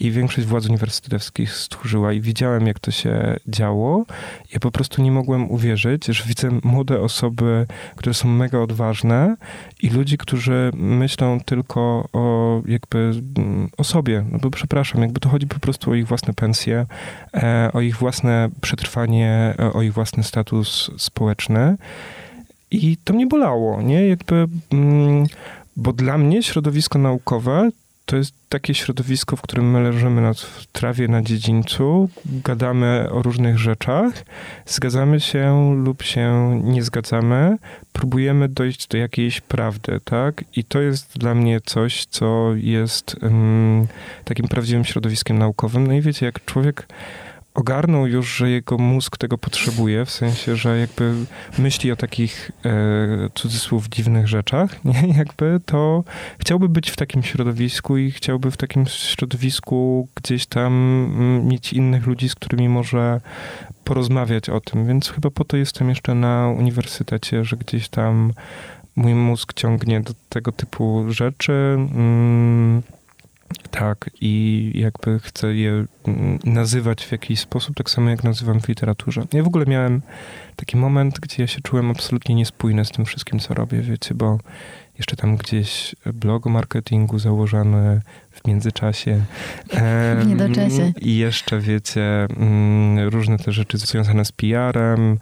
[0.00, 4.04] i większość władz uniwersyteckich stchórzyła i widziałem, jak to się działo.
[4.52, 7.66] Ja po prostu nie mogłem uwierzyć, że widzę młode osoby,
[7.96, 9.36] które są mega odważne
[9.82, 12.98] i ludzi, którzy myślą tylko o jakby
[13.38, 14.24] mm, o sobie.
[14.32, 16.86] No bo przepraszam, jakby to chodzi po prostu o ich własne pensje,
[17.34, 21.76] e, o ich własne przetrwanie, e, o ich własny status społeczny.
[22.70, 24.08] I to mnie bolało, nie?
[24.08, 25.26] Jakby, mm,
[25.76, 27.70] bo dla mnie środowisko naukowe
[28.06, 30.32] to jest takie środowisko, w którym my leżymy na
[30.72, 34.24] trawie na dziedzińcu, gadamy o różnych rzeczach,
[34.66, 37.56] zgadzamy się lub się nie zgadzamy,
[37.92, 40.44] próbujemy dojść do jakiejś prawdy, tak?
[40.56, 43.86] I to jest dla mnie coś, co jest um,
[44.24, 45.86] takim prawdziwym środowiskiem naukowym.
[45.86, 46.86] No i wiecie, jak człowiek
[47.56, 51.14] ogarnął już, że jego mózg tego potrzebuje, w sensie, że jakby
[51.58, 52.70] myśli o takich e,
[53.34, 55.14] cudzysłów dziwnych rzeczach, nie?
[55.16, 56.04] Jakby to
[56.38, 60.72] chciałby być w takim środowisku i chciałby w takim środowisku gdzieś tam
[61.16, 63.20] mm, mieć innych ludzi, z którymi może
[63.84, 68.32] porozmawiać o tym, więc chyba po to jestem jeszcze na uniwersytecie, że gdzieś tam
[68.96, 71.52] mój mózg ciągnie do tego typu rzeczy.
[71.52, 72.82] Mm,
[73.70, 78.68] tak, i jakby chcę je mm, nazywać w jakiś sposób, tak samo jak nazywam w
[78.68, 79.26] literaturze.
[79.32, 80.02] Ja w ogóle miałem
[80.56, 84.38] taki moment, gdzie ja się czułem absolutnie niespójny z tym wszystkim, co robię, wiecie, bo
[84.98, 89.24] jeszcze tam gdzieś blog o marketingu założony w międzyczasie.
[90.20, 90.92] W niedoczasie.
[91.00, 95.18] I jeszcze, wiecie, mm, różne te rzeczy związane z PR-em,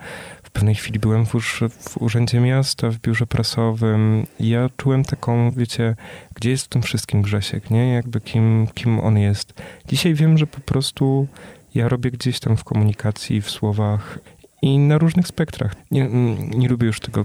[0.55, 1.33] pewnej chwili byłem w,
[1.69, 5.97] w Urzędzie Miasta, w biurze prasowym ja czułem taką, wiecie,
[6.35, 7.95] gdzie jest w tym wszystkim Grzesiek, nie?
[7.95, 9.55] Jakby kim, kim on jest.
[9.89, 11.27] Dzisiaj wiem, że po prostu
[11.75, 14.19] ja robię gdzieś tam w komunikacji, w słowach
[14.63, 15.75] i na różnych spektrach.
[15.91, 16.09] Nie,
[16.51, 17.25] nie lubię już tego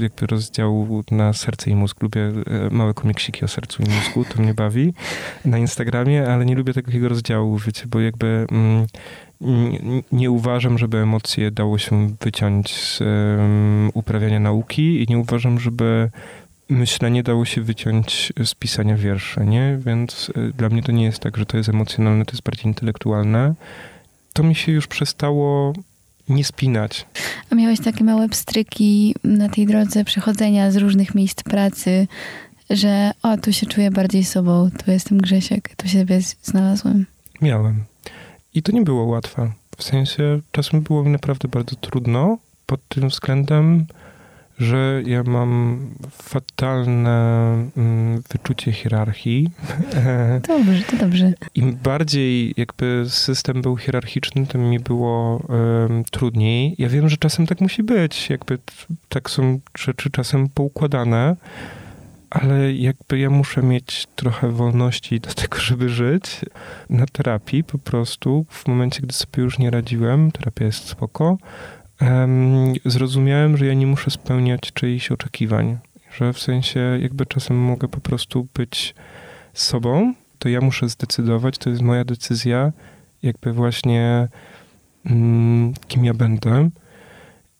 [0.00, 2.02] jakby rozdziału na serce i mózg.
[2.02, 4.94] Lubię e, małe komiksiki o sercu i mózgu, to mnie bawi
[5.44, 8.86] na Instagramie, ale nie lubię takiego rozdziału, wiecie, bo jakby mm,
[10.12, 16.10] nie uważam, żeby emocje dało się wyciąć z um, uprawiania nauki i nie uważam, żeby
[16.68, 19.78] myślenie dało się wyciąć z pisania wierszy, nie?
[19.86, 22.66] Więc y, dla mnie to nie jest tak, że to jest emocjonalne, to jest bardziej
[22.66, 23.54] intelektualne.
[24.32, 25.72] To mi się już przestało
[26.28, 27.06] nie spinać.
[27.50, 32.08] A miałeś takie małe pstryki na tej drodze przechodzenia z różnych miejsc pracy,
[32.70, 37.06] że o, tu się czuję bardziej sobą, tu jestem Grzesiek, tu siebie znalazłem.
[37.42, 37.84] Miałem.
[38.56, 39.52] I to nie było łatwe.
[39.76, 43.86] W sensie czasem było mi naprawdę bardzo trudno pod tym względem,
[44.58, 45.80] że ja mam
[46.12, 47.18] fatalne
[47.76, 49.50] mm, wyczucie hierarchii.
[50.48, 51.32] Dobrze, to dobrze.
[51.54, 56.74] Im bardziej jakby system był hierarchiczny, tym mi było um, trudniej.
[56.78, 58.30] Ja wiem, że czasem tak musi być.
[58.30, 58.58] Jakby
[59.08, 61.36] tak są rzeczy czasem poukładane
[62.40, 66.40] ale jakby ja muszę mieć trochę wolności do tego, żeby żyć
[66.90, 68.46] na terapii po prostu.
[68.50, 71.38] W momencie, gdy sobie już nie radziłem, terapia jest spoko,
[72.00, 75.78] um, zrozumiałem, że ja nie muszę spełniać czyichś oczekiwań.
[76.16, 78.94] Że w sensie jakby czasem mogę po prostu być
[79.54, 82.72] sobą, to ja muszę zdecydować, to jest moja decyzja,
[83.22, 84.28] jakby właśnie
[85.06, 86.70] mm, kim ja będę.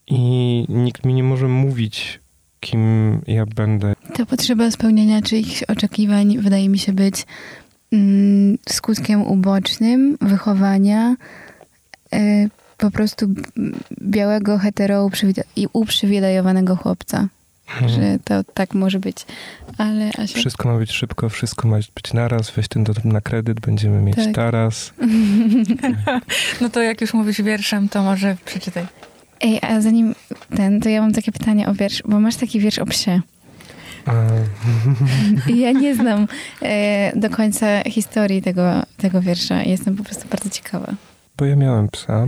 [0.07, 2.21] I nikt mi nie może mówić,
[2.67, 3.95] kim ja będę.
[4.15, 7.27] Ta potrzeba spełniania czyichś oczekiwań wydaje mi się być
[7.93, 11.17] mm, skutkiem ubocznym wychowania
[12.15, 13.27] y, po prostu
[14.03, 15.11] białego hetero
[15.57, 17.29] i uprzywilejowanego chłopca.
[17.67, 17.89] Hmm.
[17.89, 19.27] Że to tak może być.
[19.79, 20.39] Ale Asia...
[20.39, 24.17] Wszystko ma być szybko, wszystko ma być naraz, weź ten dom na kredyt, będziemy mieć
[24.17, 24.35] tak.
[24.35, 24.93] taras.
[26.61, 28.87] no to jak już mówisz wierszem, to może przeczytaj.
[29.41, 30.15] Ej, a zanim
[30.57, 33.21] ten, to ja mam takie pytanie o wiersz, bo masz taki wiersz o psie.
[35.57, 36.27] Ja nie znam
[36.63, 39.63] e, do końca historii tego, tego wiersza.
[39.63, 40.95] Jestem po prostu bardzo ciekawa.
[41.37, 42.27] Bo ja miałem psa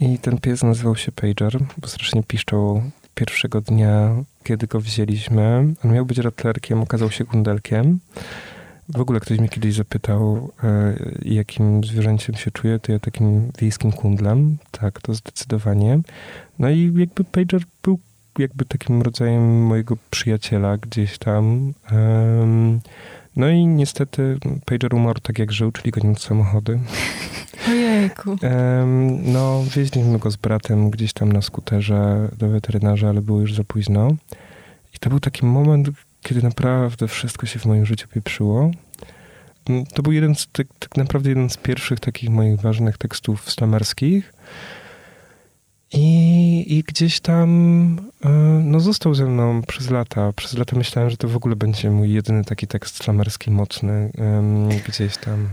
[0.00, 2.82] i ten pies nazywał się Pager, bo strasznie piszczał
[3.14, 4.10] pierwszego dnia,
[4.44, 5.74] kiedy go wzięliśmy.
[5.84, 7.98] On miał być ratlerkiem, okazał się kundelkiem.
[8.88, 13.92] W ogóle ktoś mnie kiedyś zapytał, e, jakim zwierzęciem się czuję, to ja takim wiejskim
[13.92, 14.58] kundlem.
[14.70, 16.00] Tak, to zdecydowanie.
[16.58, 17.98] No i jakby Pager był
[18.38, 21.74] jakby takim rodzajem mojego przyjaciela gdzieś tam.
[23.36, 26.78] No i niestety Pager umarł tak jak żył, czyli goniąc samochody.
[27.68, 28.36] Ojejku.
[29.24, 33.64] No, wieźliśmy go z bratem gdzieś tam na skuterze do weterynarza, ale było już za
[33.64, 34.08] późno.
[34.94, 35.90] I to był taki moment,
[36.24, 38.70] kiedy naprawdę wszystko się w moim życiu pieprzyło.
[39.68, 43.50] Mm, to był jeden z, tak, tak naprawdę jeden z pierwszych takich moich ważnych tekstów
[43.50, 44.32] slamerskich.
[45.92, 47.48] I, I gdzieś tam
[48.24, 48.28] e,
[48.64, 50.32] no, został ze mną przez lata.
[50.32, 54.12] Przez lata myślałem, że to w ogóle będzie mój jedyny taki tekst slamerski mocny.
[54.88, 55.48] Gdzieś tam.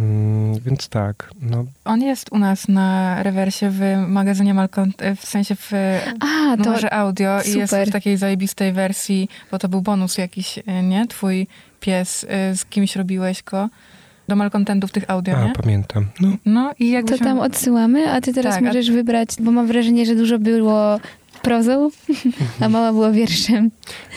[0.00, 1.30] Mm, więc tak.
[1.40, 1.64] No.
[1.84, 5.72] On jest u nas na rewersie w magazynie Malkont, e, w sensie w
[6.20, 7.54] A, numerze audio super.
[7.54, 11.06] i jest w takiej zajebistej wersji, bo to był bonus jakiś, e, nie?
[11.06, 11.46] Twój
[11.80, 13.68] pies, z kimś robiłeś go
[14.28, 15.52] do malkontentów tych audio, A, nie?
[15.52, 16.06] pamiętam.
[16.20, 18.92] No, no i jakby To tam odsyłamy, a ty teraz tak, możesz a...
[18.92, 21.00] wybrać, bo mam wrażenie, że dużo było
[21.42, 21.90] prozą,
[22.60, 23.70] a mała była wierszem.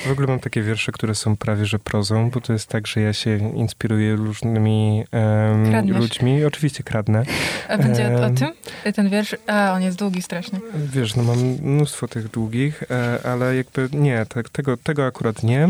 [0.08, 3.02] W ogóle mam takie wiersze, które są prawie że prozą, bo to jest tak, że
[3.02, 6.46] ja się inspiruję różnymi um, ludźmi.
[6.46, 7.24] Oczywiście kradnę.
[7.70, 8.52] A będzie um, o tym?
[8.94, 9.36] Ten wiersz?
[9.48, 10.60] A, on jest długi strasznie.
[10.94, 15.70] Wiesz, no mam mnóstwo tych długich, e, ale jakby nie, tak, tego, tego akurat nie.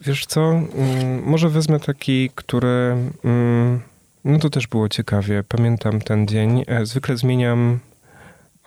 [0.00, 2.96] Wiesz co, mm, może wezmę taki, który...
[3.24, 3.80] Mm,
[4.24, 5.44] no to też było ciekawie.
[5.48, 6.64] Pamiętam ten dzień.
[6.66, 7.78] E, zwykle zmieniam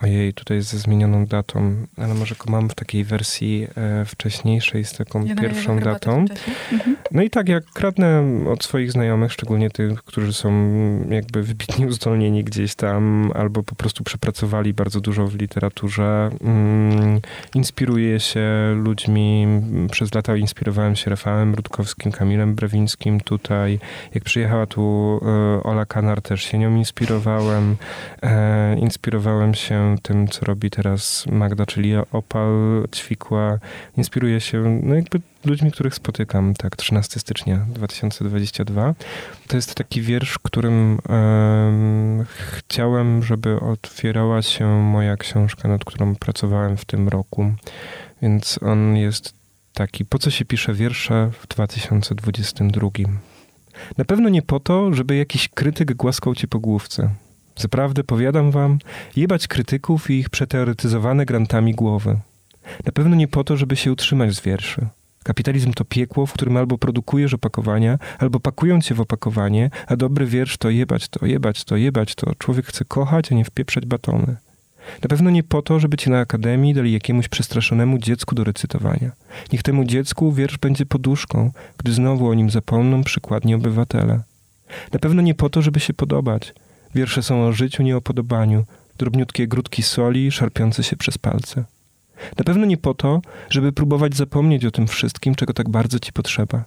[0.02, 4.84] Ojej, tutaj jest ze zmienioną datą, ale może go mam w takiej wersji e, wcześniejszej
[4.84, 6.24] z taką ja pierwszą datą.
[6.72, 6.96] Mhm.
[7.10, 10.50] No i tak, jak kradnę od swoich znajomych, szczególnie tych, którzy są
[11.10, 17.20] jakby wybitnie uzdolnieni gdzieś tam, albo po prostu przepracowali bardzo dużo w literaturze, mm,
[17.54, 19.46] inspiruję się ludźmi.
[19.90, 23.78] Przez lata inspirowałem się Rafałem Rutkowskim, Kamilem Brewińskim tutaj.
[24.14, 27.76] Jak przyjechała tu e, Ola Kanar, też się nią inspirowałem.
[28.22, 33.58] E, inspirowałem się tym, co robi teraz Magda, czyli Opal, Ćwikła.
[33.96, 38.94] Inspiruję się, no jakby ludźmi, których spotykam, tak, 13 stycznia 2022.
[39.48, 46.76] To jest taki wiersz, którym e, chciałem, żeby otwierała się moja książka, nad którą pracowałem
[46.76, 47.52] w tym roku.
[48.22, 49.34] Więc on jest
[49.74, 52.88] taki, po co się pisze wiersze w 2022?
[53.98, 57.10] Na pewno nie po to, żeby jakiś krytyk głaskał ci po główce.
[57.62, 58.78] Zaprawdę powiadam wam,
[59.16, 62.18] jebać krytyków i ich przeteoretyzowane grantami głowy.
[62.86, 64.86] Na pewno nie po to, żeby się utrzymać z wierszy.
[65.24, 70.26] Kapitalizm to piekło, w którym albo produkujesz opakowania, albo pakują cię w opakowanie, a dobry
[70.26, 72.34] wiersz to jebać to, jebać to, jebać to.
[72.38, 74.36] Człowiek chce kochać, a nie wpieprzać batony.
[75.02, 79.10] Na pewno nie po to, żeby cię na akademii dali jakiemuś przestraszonemu dziecku do recytowania.
[79.52, 84.22] Niech temu dziecku wiersz będzie poduszką, gdy znowu o nim zapomną przykładni obywatele.
[84.92, 86.54] Na pewno nie po to, żeby się podobać,
[86.94, 88.64] Wiersze są o życiu, nie o podobaniu,
[88.98, 91.64] drobniutkie grudki soli szarpiące się przez palce.
[92.38, 96.12] Na pewno nie po to, żeby próbować zapomnieć o tym wszystkim, czego tak bardzo ci
[96.12, 96.64] potrzeba.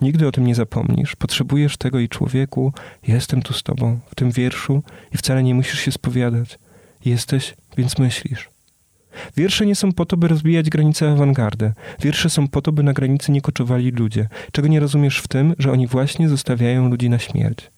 [0.00, 1.16] Nigdy o tym nie zapomnisz.
[1.16, 2.72] Potrzebujesz tego i człowieku,
[3.08, 4.82] jestem tu z tobą, w tym wierszu
[5.14, 6.58] i wcale nie musisz się spowiadać.
[7.04, 8.50] Jesteś, więc myślisz.
[9.36, 11.72] Wiersze nie są po to, by rozbijać granice awangardy.
[12.00, 14.28] Wiersze są po to, by na granicy nie koczowali ludzie.
[14.52, 17.70] Czego nie rozumiesz w tym, że oni właśnie zostawiają ludzi na śmierć.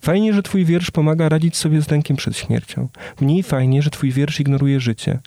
[0.00, 2.88] Fajnie, że twój wiersz pomaga radzić sobie z lękiem przed śmiercią.
[3.20, 5.18] Mniej fajnie, że twój wiersz ignoruje życie.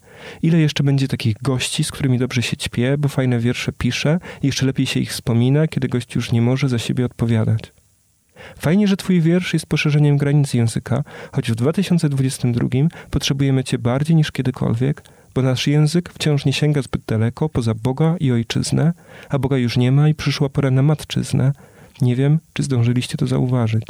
[0.41, 4.65] Ile jeszcze będzie takich gości, z którymi dobrze się ćpie, bo fajne wiersze pisze jeszcze
[4.65, 7.61] lepiej się ich wspomina, kiedy gość już nie może za siebie odpowiadać.
[8.57, 12.67] Fajnie, że twój wiersz jest poszerzeniem granic języka, choć w 2022
[13.09, 15.03] potrzebujemy cię bardziej niż kiedykolwiek,
[15.35, 18.93] bo nasz język wciąż nie sięga zbyt daleko poza Boga i Ojczyznę,
[19.29, 21.51] a Boga już nie ma i przyszła pora na Matczyznę.
[22.01, 23.83] Nie wiem, czy zdążyliście to zauważyć.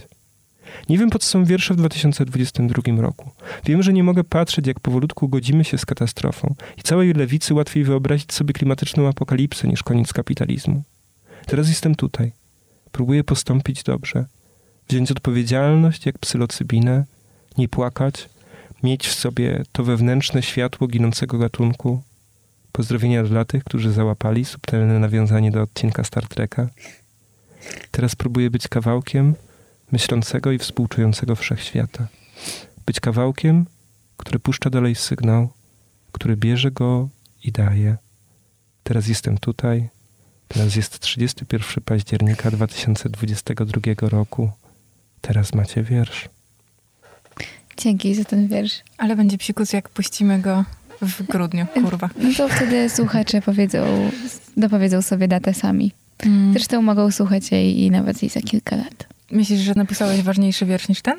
[0.90, 3.32] Nie wiem, po co są wiersze w 2022 roku.
[3.66, 7.84] Wiem, że nie mogę patrzeć, jak powolutku godzimy się z katastrofą i całej lewicy łatwiej
[7.84, 10.84] wyobrazić sobie klimatyczną apokalipsę niż koniec kapitalizmu.
[11.46, 12.32] Teraz jestem tutaj.
[12.92, 14.26] Próbuję postąpić dobrze.
[14.90, 17.06] Wziąć odpowiedzialność jak psylocybinę,
[17.58, 18.30] nie płakać,
[18.84, 22.02] mieć w sobie to wewnętrzne światło ginącego gatunku.
[22.72, 26.70] Pozdrowienia dla tych, którzy załapali subtelne nawiązanie do odcinka Star Treka.
[27.92, 29.36] Teraz próbuję być kawałkiem,
[29.92, 32.08] myślącego i współczującego wszechświata.
[32.86, 33.66] Być kawałkiem,
[34.18, 35.50] który puszcza dalej sygnał,
[36.12, 37.10] który bierze go
[37.44, 37.98] i daje.
[38.84, 39.90] Teraz jestem tutaj.
[40.48, 44.52] Teraz jest 31 października 2022 roku.
[45.22, 46.30] Teraz macie wiersz.
[47.78, 48.84] Dzięki za ten wiersz.
[48.98, 50.66] Ale będzie psikus, jak puścimy go
[51.02, 52.10] w grudniu, kurwa.
[52.18, 54.12] No to wtedy słuchacze powiedzą,
[54.58, 55.92] dopowiedzą sobie datę sami.
[56.20, 56.54] Mm.
[56.54, 59.08] Zresztą mogą słuchać jej i nawet i za kilka lat.
[59.32, 61.16] Myślisz, że napisałeś ważniejszy wiersz niż ten?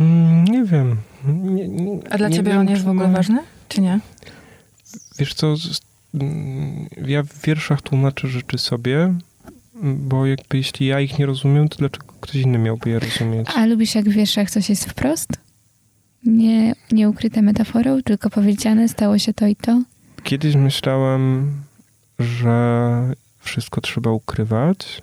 [0.00, 0.96] Mm, Nie wiem.
[1.26, 4.00] Nie, nie, A dla ciebie wiem, on jest w ogóle ważny, czy nie?
[5.18, 5.54] Wiesz co,
[6.14, 9.14] mm, ja w wierszach tłumaczę rzeczy sobie,
[9.82, 13.48] bo jakby jeśli ja ich nie rozumiem, to dlaczego ktoś inny miałby je rozumieć?
[13.54, 15.28] A lubisz jak w wierszach coś jest wprost?
[16.24, 19.82] Nie, nie ukryte metaforą, tylko powiedziane, stało się to i to?
[20.22, 21.52] Kiedyś myślałem,
[22.18, 25.02] że wszystko trzeba ukrywać.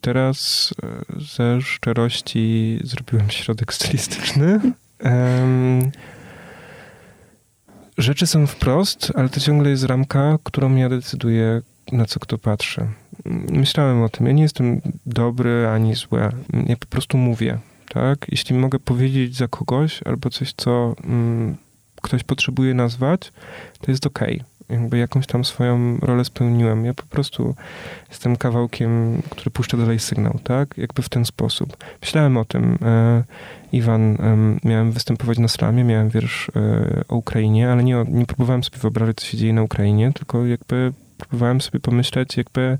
[0.00, 4.60] Teraz e, ze szczerości zrobiłem środek stylistyczny.
[4.98, 5.90] Em,
[7.98, 12.86] rzeczy są wprost, ale to ciągle jest ramka, którą ja decyduję, na co kto patrzy.
[13.50, 14.26] Myślałem o tym.
[14.26, 16.20] Ja nie jestem dobry ani zły.
[16.66, 17.58] Ja po prostu mówię.
[17.88, 18.26] Tak?
[18.28, 21.56] Jeśli mogę powiedzieć za kogoś albo coś, co mm,
[22.02, 23.32] ktoś potrzebuje nazwać,
[23.80, 24.42] to jest okej.
[24.68, 26.84] Jakby jakąś tam swoją rolę spełniłem.
[26.84, 27.54] Ja po prostu
[28.08, 30.78] jestem kawałkiem, który puszcza dalej sygnał, tak?
[30.78, 31.76] Jakby w ten sposób.
[32.00, 32.78] Myślałem o tym.
[32.82, 33.24] E,
[33.72, 38.64] Iwan, em, miałem występować na slamie, miałem wiersz e, o Ukrainie, ale nie, nie próbowałem
[38.64, 42.78] sobie wyobrazić, co się dzieje na Ukrainie, tylko jakby próbowałem sobie pomyśleć, jakby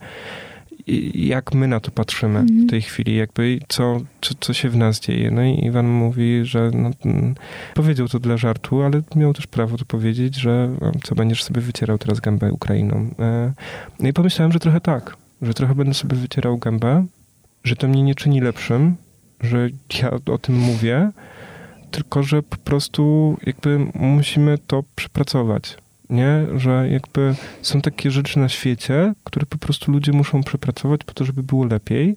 [1.14, 2.66] jak my na to patrzymy Mhm.
[2.66, 5.30] w tej chwili, jakby co, co, co się w nas dzieje.
[5.30, 7.34] No i Iwan mówi, że no, mm,
[7.74, 10.68] powiedział to dla żartu, ale miał też prawo to powiedzieć, że
[11.02, 13.10] co będziesz sobie wycierał teraz gębę Ukrainą.
[13.18, 13.52] E,
[14.00, 17.06] No i pomyślałem, że trochę tak, że trochę będę sobie wycierał gębę,
[17.64, 18.96] że to mnie nie czyni lepszym,
[19.40, 19.68] że
[20.02, 21.10] ja o tym mówię,
[21.90, 25.76] tylko że po prostu jakby musimy to przepracować.
[26.10, 31.12] Nie, że jakby są takie rzeczy na świecie, które po prostu ludzie muszą przepracować po
[31.12, 32.16] to, żeby było lepiej.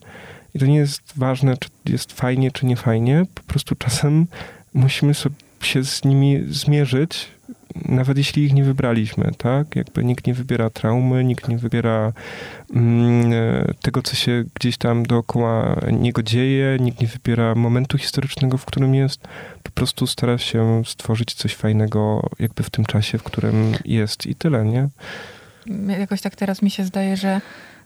[0.53, 3.25] I to nie jest ważne, czy jest fajnie, czy nie fajnie.
[3.35, 4.27] Po prostu czasem
[4.73, 7.27] musimy sobie się z nimi zmierzyć,
[7.85, 9.75] nawet jeśli ich nie wybraliśmy, tak?
[9.75, 12.13] Jakby nikt nie wybiera traumy, nikt nie wybiera
[12.73, 18.57] mm, e, tego, co się gdzieś tam dookoła niego dzieje, nikt nie wybiera momentu historycznego,
[18.57, 19.27] w którym jest.
[19.63, 24.35] Po prostu stara się stworzyć coś fajnego jakby w tym czasie, w którym jest i
[24.35, 24.89] tyle, nie?
[25.99, 27.41] Jakoś tak teraz mi się zdaje, że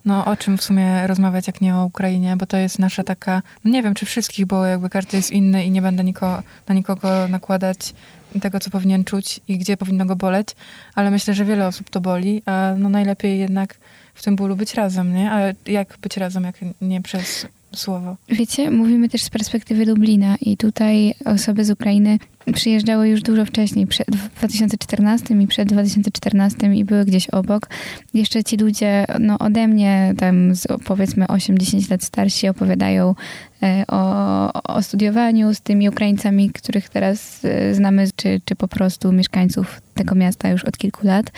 [0.06, 3.42] no o czym w sumie rozmawiać, jak nie o Ukrainie, bo to jest nasza taka,
[3.64, 6.76] no nie wiem czy wszystkich, bo jakby każdy jest inny i nie będę niko, na
[6.76, 7.94] nikogo nakładać
[8.40, 10.48] tego, co powinien czuć i gdzie powinno go boleć,
[10.96, 13.78] ale myślę, że wiele osób to boli, a no najlepiej jednak
[14.14, 15.32] w tym bólu być razem, nie?
[15.32, 15.40] A
[15.72, 18.16] jak być razem, jak nie przez słowo?
[18.30, 22.20] Wiecie, mówimy też z perspektywy Lublina i tutaj osoby z Ukrainy
[22.54, 24.08] przyjeżdżały już dużo wcześniej, przed
[24.38, 27.70] 2014 i przed 2014 i były gdzieś obok.
[28.14, 33.16] Jeszcze ci ludzie, no ode mnie tam z, powiedzmy 8-10 lat starsi opowiadają
[33.64, 39.12] e, o, o studiowaniu z tymi Ukraińcami, których teraz e, znamy, czy, czy po prostu
[39.12, 41.32] mieszkańców tego miasta już od kilku lat.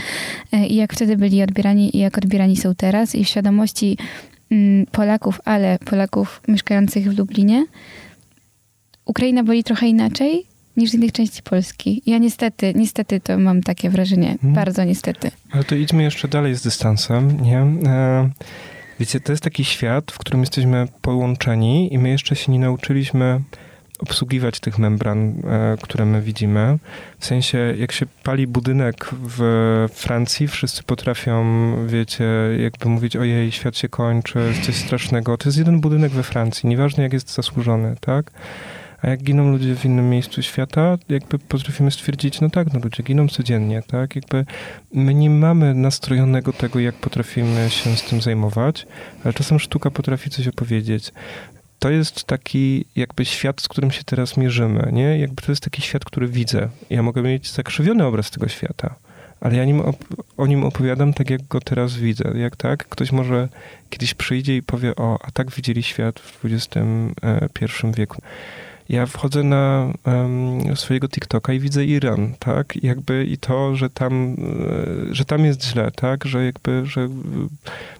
[0.51, 3.97] E, I jak wtedy byli odbierani i jak odbierani są teraz i w świadomości
[4.91, 7.65] Polaków, ale Polaków mieszkających w Lublinie,
[9.05, 10.45] Ukraina boli trochę inaczej
[10.77, 12.01] niż z innych części Polski.
[12.05, 14.31] Ja niestety, niestety to mam takie wrażenie.
[14.31, 14.53] Mhm.
[14.53, 15.31] Bardzo niestety.
[15.51, 17.57] Ale to idźmy jeszcze dalej z dystansem, nie?
[17.57, 18.29] E,
[18.99, 23.41] wiecie, to jest taki świat, w którym jesteśmy połączeni i my jeszcze się nie nauczyliśmy
[23.99, 26.77] obsługiwać tych membran, e, które my widzimy.
[27.19, 29.39] W sensie, jak się pali budynek w
[29.93, 31.45] Francji, wszyscy potrafią,
[31.87, 32.25] wiecie,
[32.59, 35.37] jakby mówić, ojej, świat się kończy, coś strasznego.
[35.37, 38.31] To jest jeden budynek we Francji, nieważne jak jest zasłużony, tak?
[39.01, 43.03] A jak giną ludzie w innym miejscu świata, jakby potrafimy stwierdzić, no tak, no ludzie
[43.03, 44.15] giną codziennie, tak?
[44.15, 44.45] Jakby
[44.93, 48.87] my nie mamy nastrojonego tego, jak potrafimy się z tym zajmować,
[49.23, 51.11] ale czasem sztuka potrafi coś opowiedzieć.
[51.79, 55.19] To jest taki jakby świat, z którym się teraz mierzymy, nie?
[55.19, 56.69] Jakby to jest taki świat, który widzę.
[56.89, 58.95] Ja mogę mieć zakrzywiony obraz tego świata,
[59.41, 59.81] ale ja nim
[60.37, 62.31] o nim opowiadam tak, jak go teraz widzę.
[62.35, 62.87] Jak tak?
[62.87, 63.49] Ktoś może
[63.89, 68.21] kiedyś przyjdzie i powie, o, a tak widzieli świat w XXI wieku
[68.89, 72.75] ja wchodzę na um, swojego TikToka i widzę Iran, tak?
[72.75, 74.35] I jakby i to, że tam,
[75.09, 76.25] e, że tam jest źle, tak?
[76.25, 77.01] Że jakby, że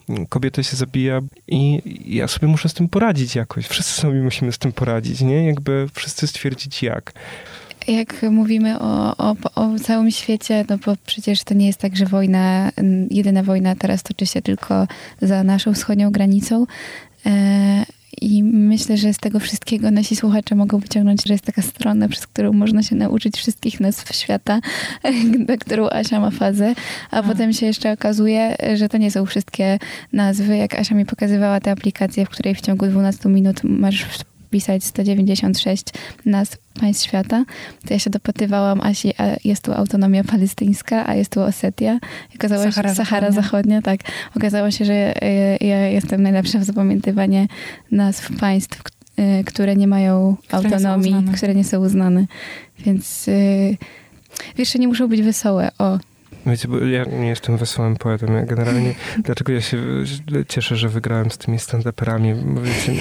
[0.10, 1.82] e, kobieta się zabija i
[2.16, 3.68] ja sobie muszę z tym poradzić jakoś.
[3.68, 5.48] Wszyscy sobie musimy z tym poradzić, nie?
[5.48, 7.14] Jakby wszyscy stwierdzić jak.
[7.88, 12.06] Jak mówimy o, o, o całym świecie, no bo przecież to nie jest tak, że
[12.06, 12.72] wojna,
[13.10, 14.88] jedyna wojna teraz toczy się tylko
[15.22, 16.66] za naszą wschodnią granicą.
[18.22, 22.28] I myślę, że z tego wszystkiego nasi słuchacze mogą wyciągnąć, że jest taka strona, przez
[22.28, 24.60] którą można się nauczyć wszystkich nazw świata,
[25.48, 26.74] na którą Asia ma fazę,
[27.12, 27.24] a, A.
[27.24, 29.80] potem się jeszcze okazuje, że to nie są wszystkie
[30.14, 30.58] nazwy.
[30.58, 34.06] Jak Asia mi pokazywała tę aplikację, w której w ciągu 12 minut masz
[34.48, 35.84] wpisać 196
[36.26, 37.46] nazw państw świata,
[37.88, 42.00] to ja się dopytywałam Asi, a jest tu autonomia palestyńska, a jest tu Osetia.
[42.36, 43.82] Okazało się, Sahara Sahara Zachodnia.
[43.82, 44.00] Tak.
[44.36, 47.48] Okazało się, że y, ja jestem najlepsza w zapamiętywanie
[47.92, 48.82] nazw państw,
[49.20, 51.34] y, które nie mają Które nie autonomii, uznane.
[51.38, 52.26] które nie są uznane.
[52.86, 53.78] Więc y,
[54.58, 55.70] wiersze nie muszą być wesołe.
[55.80, 56.00] O,
[56.46, 58.34] Wiecie, bo ja nie jestem wesołym poetą.
[58.34, 59.78] Ja generalnie, dlaczego ja się
[60.48, 62.36] cieszę, że wygrałem z tymi stand-uperami?
[62.36, 62.94] Bo wiecie,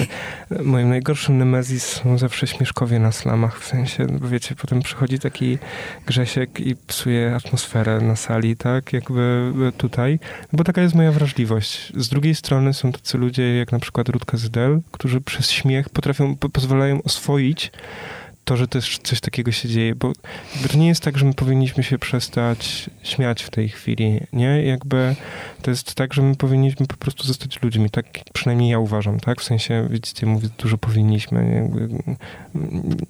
[0.63, 3.59] moim najgorszym nemezis są zawsze śmieszkowie na slamach.
[3.59, 5.57] W sensie, bo wiecie, potem przychodzi taki
[6.05, 8.93] Grzesiek i psuje atmosferę na sali, tak?
[8.93, 10.19] Jakby tutaj.
[10.53, 11.93] Bo taka jest moja wrażliwość.
[11.95, 16.35] Z drugiej strony są tacy ludzie, jak na przykład Rutka Zydel, którzy przez śmiech potrafią,
[16.35, 17.71] po, pozwalają oswoić
[18.47, 20.13] to, że też coś takiego się dzieje, bo
[20.71, 24.63] to nie jest tak, że my powinniśmy się przestać śmiać w tej chwili, nie?
[24.63, 25.15] Jakby
[25.61, 29.41] to jest tak, że my powinniśmy po prostu zostać ludźmi, tak przynajmniej ja uważam, tak?
[29.41, 31.89] W sensie, widzicie, mówię dużo powinniśmy, jakby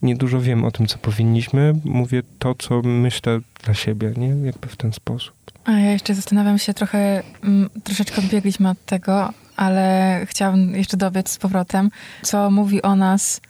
[0.02, 4.28] nie dużo wiem o tym, co powinniśmy, mówię to, co myślę dla siebie, nie?
[4.28, 5.34] Jakby w ten sposób.
[5.66, 11.30] A ja jeszcze zastanawiam się trochę, mm, troszeczkę odbiegliśmy od tego, ale chciałabym jeszcze dobiec
[11.30, 11.90] z powrotem,
[12.24, 13.42] co mówi o nas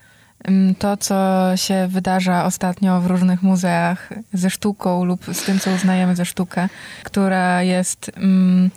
[0.80, 6.16] to, co się wydarza ostatnio w różnych muzeach ze sztuką lub z tym, co uznajemy
[6.16, 6.70] za sztukę,
[7.04, 8.12] która jest...
[8.18, 8.70] Mm,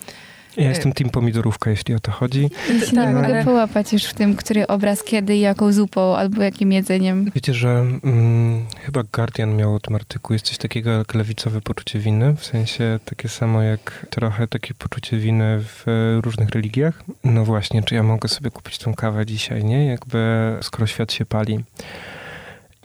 [0.57, 2.49] Ja jestem team pomidorówka, jeśli o to chodzi.
[2.69, 5.71] ja się tak, nie mogę ale- połapać już w tym, który obraz kiedy i jaką
[5.71, 7.31] zupą albo jakim jedzeniem.
[7.35, 7.69] Wiecie, że
[8.03, 12.45] mm, chyba Guardian miał o tym artykuł, jest coś takiego jak lewicowe poczucie winy, w
[12.45, 17.03] sensie takie samo jak trochę takie poczucie winy w e, różnych religiach.
[17.23, 19.85] No właśnie, czy ja mogę sobie kupić tą kawę dzisiaj, nie?
[19.85, 20.19] Jakby
[20.61, 21.63] skoro świat się pali.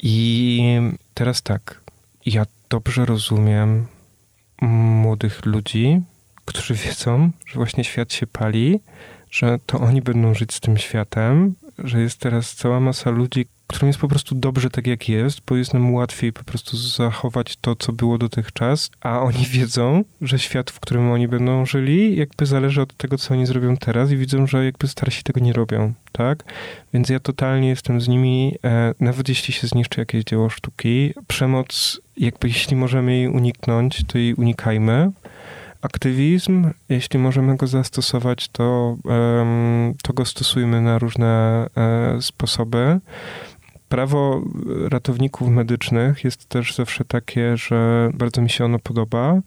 [0.02, 0.80] I
[1.14, 1.80] teraz tak,
[2.26, 3.86] ja dobrze rozumiem
[4.62, 6.00] młodych ludzi,
[6.46, 8.80] którzy wiedzą, że właśnie świat się pali,
[9.30, 13.86] że to oni będą żyć z tym światem, że jest teraz cała masa ludzi, którym
[13.86, 17.76] jest po prostu dobrze tak jak jest, bo jest nam łatwiej po prostu zachować to,
[17.76, 22.82] co było dotychczas, a oni wiedzą, że świat, w którym oni będą żyli, jakby zależy
[22.82, 26.44] od tego, co oni zrobią teraz i widzą, że jakby starsi tego nie robią, tak?
[26.94, 32.00] Więc ja totalnie jestem z nimi, e, nawet jeśli się zniszczy jakieś dzieło sztuki, przemoc,
[32.16, 35.12] jakby jeśli możemy jej uniknąć, to jej unikajmy.
[35.86, 38.96] Aktywizm, jeśli możemy go zastosować, to,
[40.02, 43.00] to go stosujmy na różne e, sposoby.
[43.88, 44.42] Prawo
[44.88, 49.40] ratowników medycznych jest też zawsze takie, że bardzo mi się ono podoba,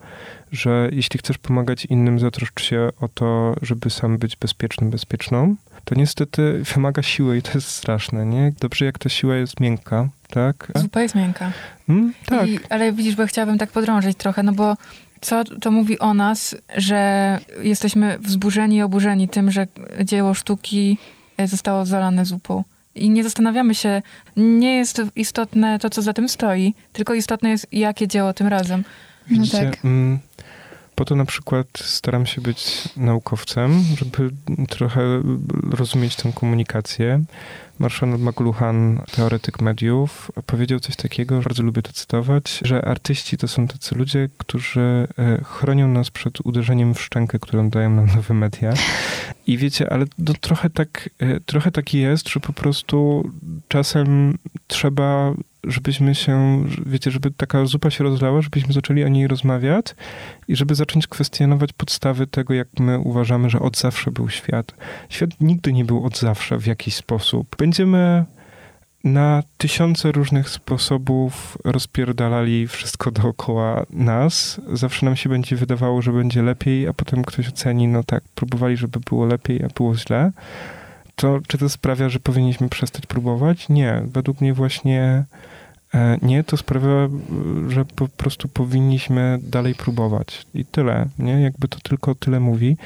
[0.52, 5.56] że jeśli chcesz pomagać innym, zatroszcz się o to, żeby sam być bezpiecznym, bezpieczną.
[5.86, 8.54] To niestety wymaga siły i to jest straszne, nie?
[8.60, 10.72] Dobrze, jak ta siła jest miękka, tak?
[10.76, 11.52] zupa jest miękka.
[11.90, 12.48] Mm, tak.
[12.50, 14.76] I, ale widzisz, bo chciałabym tak podrążyć trochę, no bo
[15.22, 19.68] co to mówi o nas, że jesteśmy wzburzeni i oburzeni tym, że
[20.04, 20.98] dzieło sztuki
[21.38, 22.64] e, zostało zalane zupą.
[22.96, 24.02] I nie zastanawiamy się,
[24.38, 28.84] nie jest istotne to, co za tym stoi, tylko istotne jest, jakie dzieło tym razem.
[29.30, 29.86] No Widzicie, tak.
[29.86, 30.20] mm,
[31.00, 34.30] po to na przykład staram się być naukowcem, żeby
[34.70, 35.02] trochę
[35.72, 37.24] rozumieć tę komunikację.
[37.80, 43.68] Marshall McLuhan, teoretyk mediów, powiedział coś takiego, bardzo lubię to cytować, że artyści to są
[43.68, 48.74] tacy ludzie, którzy e, chronią nas przed uderzeniem w szczękę, którą dają nam nowe media.
[49.47, 53.30] I wiecie, ale to trochę tak, e, trochę tak jest, że po prostu
[53.68, 54.38] czasem
[54.68, 55.34] trzeba
[55.64, 59.86] żebyśmy się, wiecie, żeby taka zupa się rozlała, żebyśmy zaczęli o niej rozmawiać
[60.47, 64.74] i żeby zacząć kwestionować podstawy tego, jak my uważamy, że od zawsze był świat.
[65.10, 67.55] Świat nigdy nie był od zawsze w jakiś sposób.
[67.57, 68.26] Będziemy
[69.03, 74.62] na tysiące różnych sposobów rozpierdalali wszystko dookoła nas.
[74.74, 78.78] Zawsze nam się będzie wydawało, że będzie lepiej, a potem ktoś oceni, no tak, próbowali,
[78.78, 80.32] żeby było lepiej, a było źle.
[81.20, 83.70] To czy to sprawia, że powinniśmy przestać próbować?
[83.70, 84.02] Nie.
[84.06, 85.26] Według mnie właśnie
[85.94, 86.44] e, nie.
[86.44, 87.10] To sprawia,
[87.68, 90.46] że po prostu powinniśmy dalej próbować.
[90.54, 91.42] I tyle, nie?
[91.42, 92.78] Jakby to tylko tyle mówi.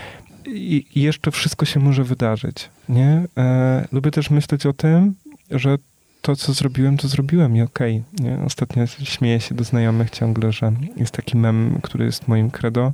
[0.45, 3.23] I, i jeszcze wszystko się może wydarzyć, nie?
[3.37, 5.15] E, lubię też myśleć o tym,
[5.51, 5.77] że
[6.23, 8.03] to, co zrobiłem, to zrobiłem i okej.
[8.19, 8.37] nie?
[8.45, 12.93] Ostatnio śmieję się do znajomych ciągle, że jest taki mem, który jest moim credo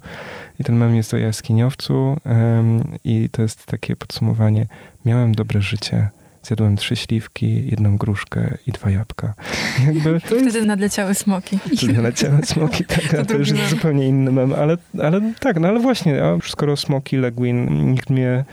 [0.59, 4.67] i ten mem jest o jaskiniowcu em, i to jest takie podsumowanie.
[5.05, 6.09] Miałem dobre życie,
[6.43, 9.33] zjadłem trzy śliwki, jedną gruszkę i dwa jabłka.
[9.87, 11.59] Jakby to jest Wtedy nadleciały smoki.
[11.77, 13.69] Czyli leciały smoki, tak, a to drugi już jest mem.
[13.69, 18.43] zupełnie inny mem, ale, ale tak, no ale właśnie, a skoro smoki, Legwin, nikt mnie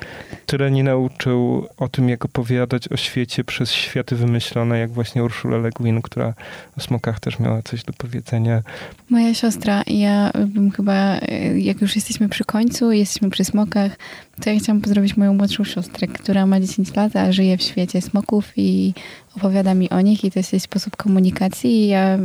[0.47, 5.57] tyle nie nauczył o tym, jak opowiadać o świecie przez światy wymyślone, jak właśnie Urszula
[5.57, 6.35] Le Guin, która
[6.79, 8.63] o smokach też miała coś do powiedzenia.
[9.11, 13.99] Moja siostra i ja bym chyba, y, jak już jesteśmy przy końcu, jesteśmy przy smokach,
[14.41, 18.03] To ja chciałam pozdrowić moją młodszą siostrę, która ma 10 lat, a żyje w świecie
[18.03, 18.95] smoków i
[19.37, 22.19] opowiada mi o nich i to jest jej sposób komunikacji i ja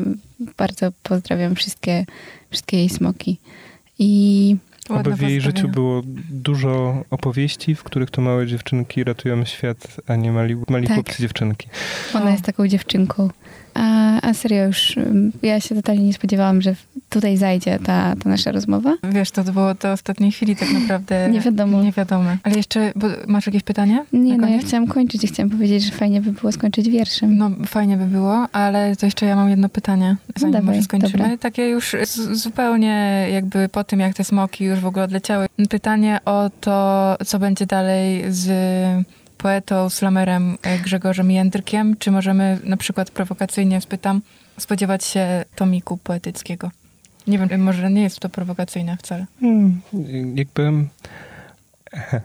[0.57, 2.05] bardzo pozdrawiam wszystkie,
[2.49, 3.37] wszystkie jej smoki.
[3.99, 4.55] I
[4.89, 10.15] Oby w jej życiu było dużo opowieści, w których to małe dziewczynki ratują świat, a
[10.15, 10.95] nie mali, mali tak.
[10.95, 11.67] chłopcy dziewczynki.
[12.13, 13.29] Ona jest taką dziewczynką.
[13.73, 14.95] A, a serio już,
[15.41, 16.75] ja się totalnie nie spodziewałam, że
[17.09, 18.97] tutaj zajdzie ta, ta nasza rozmowa.
[19.03, 21.83] Wiesz, to było do ostatniej chwili tak naprawdę nie wiadomo.
[21.83, 22.29] Nie wiadomo.
[22.43, 22.93] Ale jeszcze,
[23.27, 24.05] masz jakieś pytanie?
[24.13, 27.37] Nie, no ja chciałam kończyć i chciałam powiedzieć, że fajnie by było skończyć wierszem.
[27.37, 30.85] No fajnie by było, ale to jeszcze ja mam jedno pytanie, zanim no dawaj, może
[30.85, 31.23] skończymy.
[31.23, 31.37] Dobra.
[31.37, 31.95] Takie już
[32.31, 35.47] zupełnie jakby po tym, jak te smoki już w ogóle odleciały.
[35.69, 38.51] Pytanie o to, co będzie dalej z
[39.41, 44.21] poetą, slamerem e, Grzegorzem Jędrkiem, czy możemy na przykład prowokacyjnie spytam,
[44.57, 46.71] spodziewać się tomiku poetyckiego?
[47.27, 49.25] Nie wiem, może nie jest to prowokacyjne wcale.
[49.41, 49.81] Hmm,
[50.35, 50.71] jakby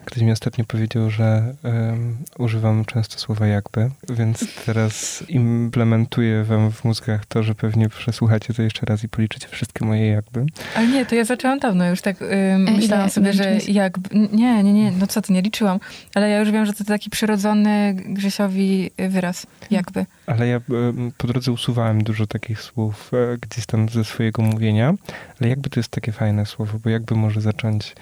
[0.04, 6.84] Ktoś mi ostatnio powiedział, że um, używam często słowa jakby, więc teraz implementuję wam w
[6.84, 10.46] mózgach to, że pewnie przesłuchacie to jeszcze raz i policzycie wszystkie moje jakby.
[10.76, 14.18] Ale nie, to ja zaczęłam dawno już tak um, myślałam sobie, że jakby...
[14.32, 15.80] Nie, nie, nie, no co ty, nie liczyłam.
[16.14, 20.06] Ale ja już wiem, że to taki przyrodzony Grzesiowi wyraz, jakby.
[20.26, 20.60] Ale ja
[21.18, 24.94] po drodze usuwałem dużo takich słów e, gdzieś tam ze swojego mówienia,
[25.40, 27.94] ale jakby to jest takie fajne słowo, bo jakby może zacząć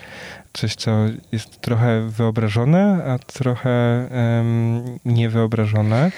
[0.54, 0.96] coś, co
[1.32, 6.10] jest trochę wyobrażone, a trochę um, niewyobrażone.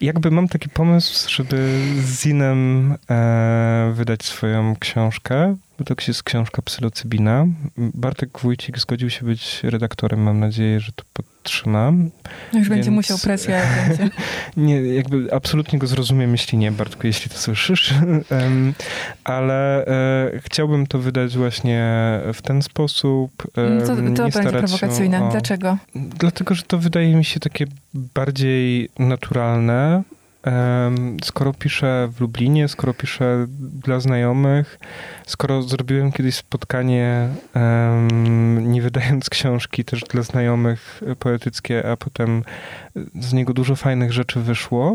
[0.00, 6.62] Jakby mam taki pomysł, żeby z Zinem e, wydać swoją książkę, bo to jest książka
[6.62, 7.46] Psylocybina.
[7.76, 10.22] Bartek Wójcik zgodził się być redaktorem.
[10.22, 12.10] Mam nadzieję, że to podtrzymam.
[12.52, 12.68] No już więc...
[12.68, 13.62] będzie musiał presję.
[14.56, 17.94] nie, jakby absolutnie go zrozumiem, jeśli nie, Bartku, jeśli to słyszysz.
[19.24, 21.84] Ale e, chciałbym to wydać właśnie
[22.34, 23.30] w ten sposób.
[23.56, 25.24] no to, to będzie prowokacyjne.
[25.24, 25.30] O...
[25.30, 25.78] Dlaczego?
[25.94, 30.02] Dlatego, że to wydaje mi się takie bardziej naturalne
[31.24, 34.78] skoro piszę w Lublinie, skoro piszę dla znajomych,
[35.26, 37.28] skoro zrobiłem kiedyś spotkanie,
[38.60, 42.42] nie wydając książki też dla znajomych poetyckie, a potem
[43.20, 44.92] z niego dużo fajnych rzeczy wyszło,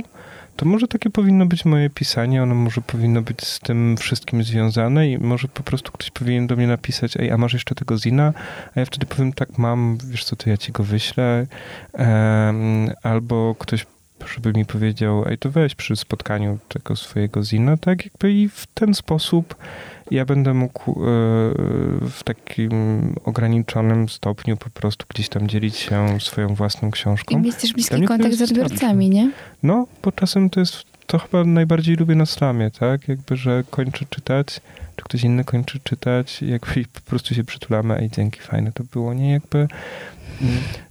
[0.55, 5.09] to może takie powinno być moje pisanie, ono może powinno być z tym wszystkim związane
[5.09, 8.33] i może po prostu ktoś powinien do mnie napisać, ej, a masz jeszcze tego zina?
[8.75, 11.47] A ja wtedy powiem, tak mam, wiesz co, to ja ci go wyślę.
[13.03, 13.85] Albo ktoś
[14.27, 18.67] żeby mi powiedział, ej, to weź przy spotkaniu tego swojego zina, tak jakby i w
[18.67, 19.55] ten sposób
[20.11, 20.95] ja będę mógł e,
[22.09, 22.71] w takim
[23.25, 27.35] ograniczonym stopniu po prostu gdzieś tam dzielić się swoją własną książką.
[27.35, 29.31] I mieć też bliski kontakt z odbiorcami, nie?
[29.63, 33.07] No, bo czasem to jest, to chyba najbardziej lubię na slamie, tak?
[33.07, 34.47] Jakby, że kończę czytać,
[34.95, 39.13] czy ktoś inny kończy czytać, jakby po prostu się przytulamy, ej, dzięki, fajne to było,
[39.13, 39.31] nie?
[39.31, 39.67] Jakby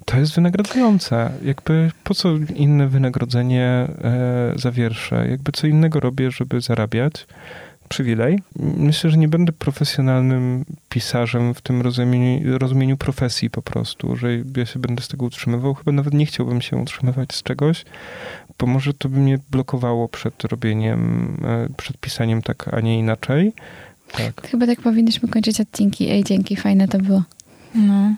[0.05, 1.31] to jest wynagradzające.
[1.45, 5.29] Jakby po co inne wynagrodzenie e, za wiersze?
[5.31, 7.27] Jakby co innego robię, żeby zarabiać.
[7.89, 8.39] Przywilej.
[8.57, 14.67] Myślę, że nie będę profesjonalnym pisarzem w tym rozumieniu, rozumieniu profesji po prostu, że ja
[14.67, 15.75] się będę z tego utrzymywał.
[15.75, 17.85] Chyba nawet nie chciałbym się utrzymywać z czegoś,
[18.59, 23.53] bo może to by mnie blokowało przed robieniem, e, przed pisaniem tak, a nie inaczej.
[24.13, 24.49] Tak.
[24.49, 26.11] Chyba tak powinniśmy kończyć odcinki.
[26.11, 27.23] Ej, dzięki, fajne to było.
[27.79, 28.15] No.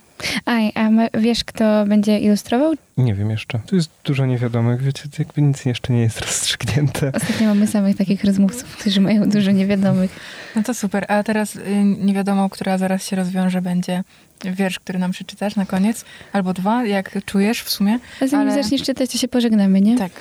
[0.46, 2.74] A, a wiesz, kto będzie ilustrował?
[2.96, 3.60] Nie wiem jeszcze.
[3.66, 4.82] Tu jest dużo niewiadomych.
[4.82, 7.12] Wiecie, jakby nic jeszcze nie jest rozstrzygnięte.
[7.14, 10.10] Ostatnio mamy samych takich rozmówców, którzy mają dużo niewiadomych.
[10.56, 11.04] No to super.
[11.08, 14.02] A teraz y, niewiadomą, która zaraz się rozwiąże, będzie
[14.44, 16.04] wiersz, który nam przeczytasz na koniec.
[16.32, 17.98] Albo dwa, jak czujesz w sumie.
[18.20, 18.62] A zanim Ale...
[18.62, 19.98] zaczniesz czytać, to się pożegnamy, nie?
[19.98, 20.12] Tak.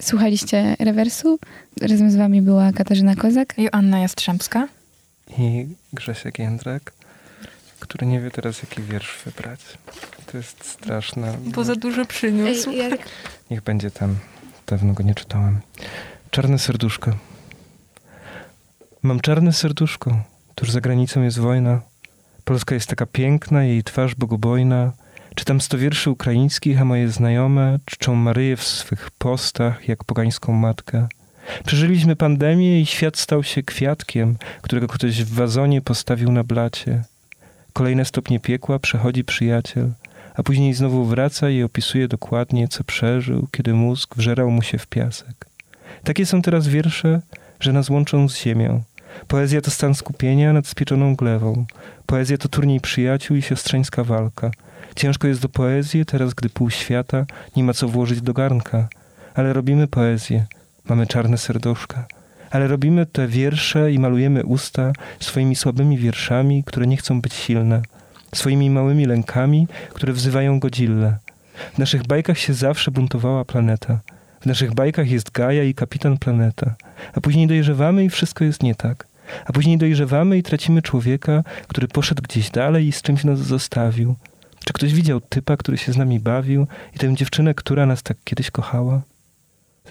[0.00, 1.38] Słuchaliście rewersu.
[1.80, 3.54] Razem z wami była Katarzyna Kozak.
[3.58, 4.68] I Anna Jastrzębska.
[5.38, 6.92] I Grzesiek Jędrek
[7.84, 9.60] który nie wie teraz, jaki wiersz wybrać.
[10.26, 11.38] To jest straszne.
[11.44, 12.70] Bo za dużo przyniósł.
[12.70, 13.00] Ej, jak...
[13.50, 14.16] Niech będzie ten.
[14.66, 15.60] Dawno go nie czytałem.
[16.30, 17.10] Czarne serduszko.
[19.02, 20.22] Mam czarne serduszko.
[20.54, 21.80] Tuż za granicą jest wojna.
[22.44, 24.92] Polska jest taka piękna, jej twarz bogobojna.
[25.34, 31.08] Czytam sto wierszy ukraińskich, a moje znajome czczą Maryję w swych postach, jak pogańską matkę.
[31.66, 37.02] Przeżyliśmy pandemię i świat stał się kwiatkiem, którego ktoś w wazonie postawił na blacie.
[37.74, 39.92] Kolejne stopnie piekła przechodzi przyjaciel,
[40.34, 44.86] a później znowu wraca i opisuje dokładnie, co przeżył, kiedy mózg wżerał mu się w
[44.86, 45.46] piasek.
[46.04, 47.20] Takie są teraz wiersze,
[47.60, 48.82] że nas łączą z ziemią.
[49.28, 51.66] Poezja to stan skupienia nad spieczoną glewą.
[52.06, 54.50] Poezja to turniej przyjaciół i siostrzeńska walka.
[54.96, 58.88] Ciężko jest do poezji, teraz gdy pół świata nie ma co włożyć do garnka.
[59.34, 60.46] Ale robimy poezję.
[60.88, 62.06] Mamy czarne serduszka
[62.54, 67.82] ale robimy te wiersze i malujemy usta swoimi słabymi wierszami, które nie chcą być silne.
[68.34, 71.16] swoimi małymi lękami, które wzywają Godzillę.
[71.74, 74.00] W naszych bajkach się zawsze buntowała planeta.
[74.40, 76.74] W naszych bajkach jest Gaja i kapitan planeta.
[77.14, 79.06] A później dojrzewamy i wszystko jest nie tak.
[79.46, 84.14] A później dojrzewamy i tracimy człowieka, który poszedł gdzieś dalej i z czymś nas zostawił.
[84.64, 88.16] Czy ktoś widział typa, który się z nami bawił i tę dziewczynę, która nas tak
[88.24, 89.02] kiedyś kochała?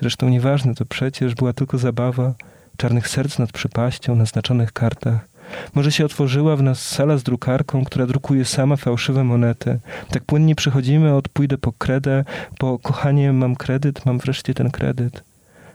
[0.01, 2.33] Zresztą nieważne, to przecież była tylko zabawa
[2.77, 5.33] czarnych serc nad przepaścią na znaczonych kartach.
[5.73, 9.79] Może się otworzyła w nas sala z drukarką, która drukuje sama fałszywe monety.
[10.09, 12.23] Tak płynnie przechodzimy od pójdę po kredę,
[12.57, 15.23] po kochanie mam kredyt, mam wreszcie ten kredyt.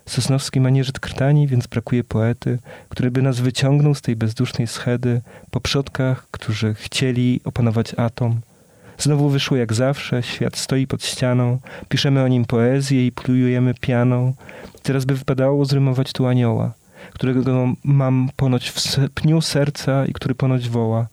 [0.06, 5.20] Sosnowski ma nieżyt krtani, więc brakuje poety, który by nas wyciągnął z tej bezdusznej schedy
[5.50, 8.40] po przodkach, którzy chcieli opanować atom.
[8.98, 14.34] Znowu wyszło jak zawsze, świat stoi pod ścianą, piszemy o nim poezję i plujemy pianą.
[14.82, 16.72] Teraz by wypadało zrymować tu anioła,
[17.18, 21.06] którego mam ponoć w pniu serca i który ponoć woła.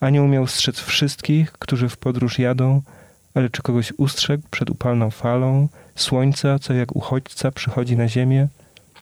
[0.00, 2.82] Anioł miał strzec wszystkich, którzy w podróż jadą,
[3.34, 8.48] ale czy kogoś ustrzegł przed upalną falą słońca, co jak uchodźca przychodzi na ziemię?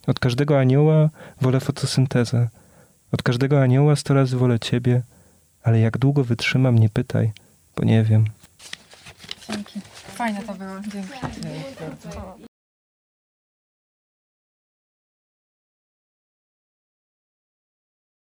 [0.06, 2.48] Od każdego anioła wolę fotosyntezę.
[3.12, 5.02] Od każdego anioła sto razy wolę ciebie,
[5.62, 7.32] ale jak długo wytrzymam, nie pytaj,
[7.76, 8.24] bo nie wiem.
[10.14, 11.08] Fajne to było, dzięki.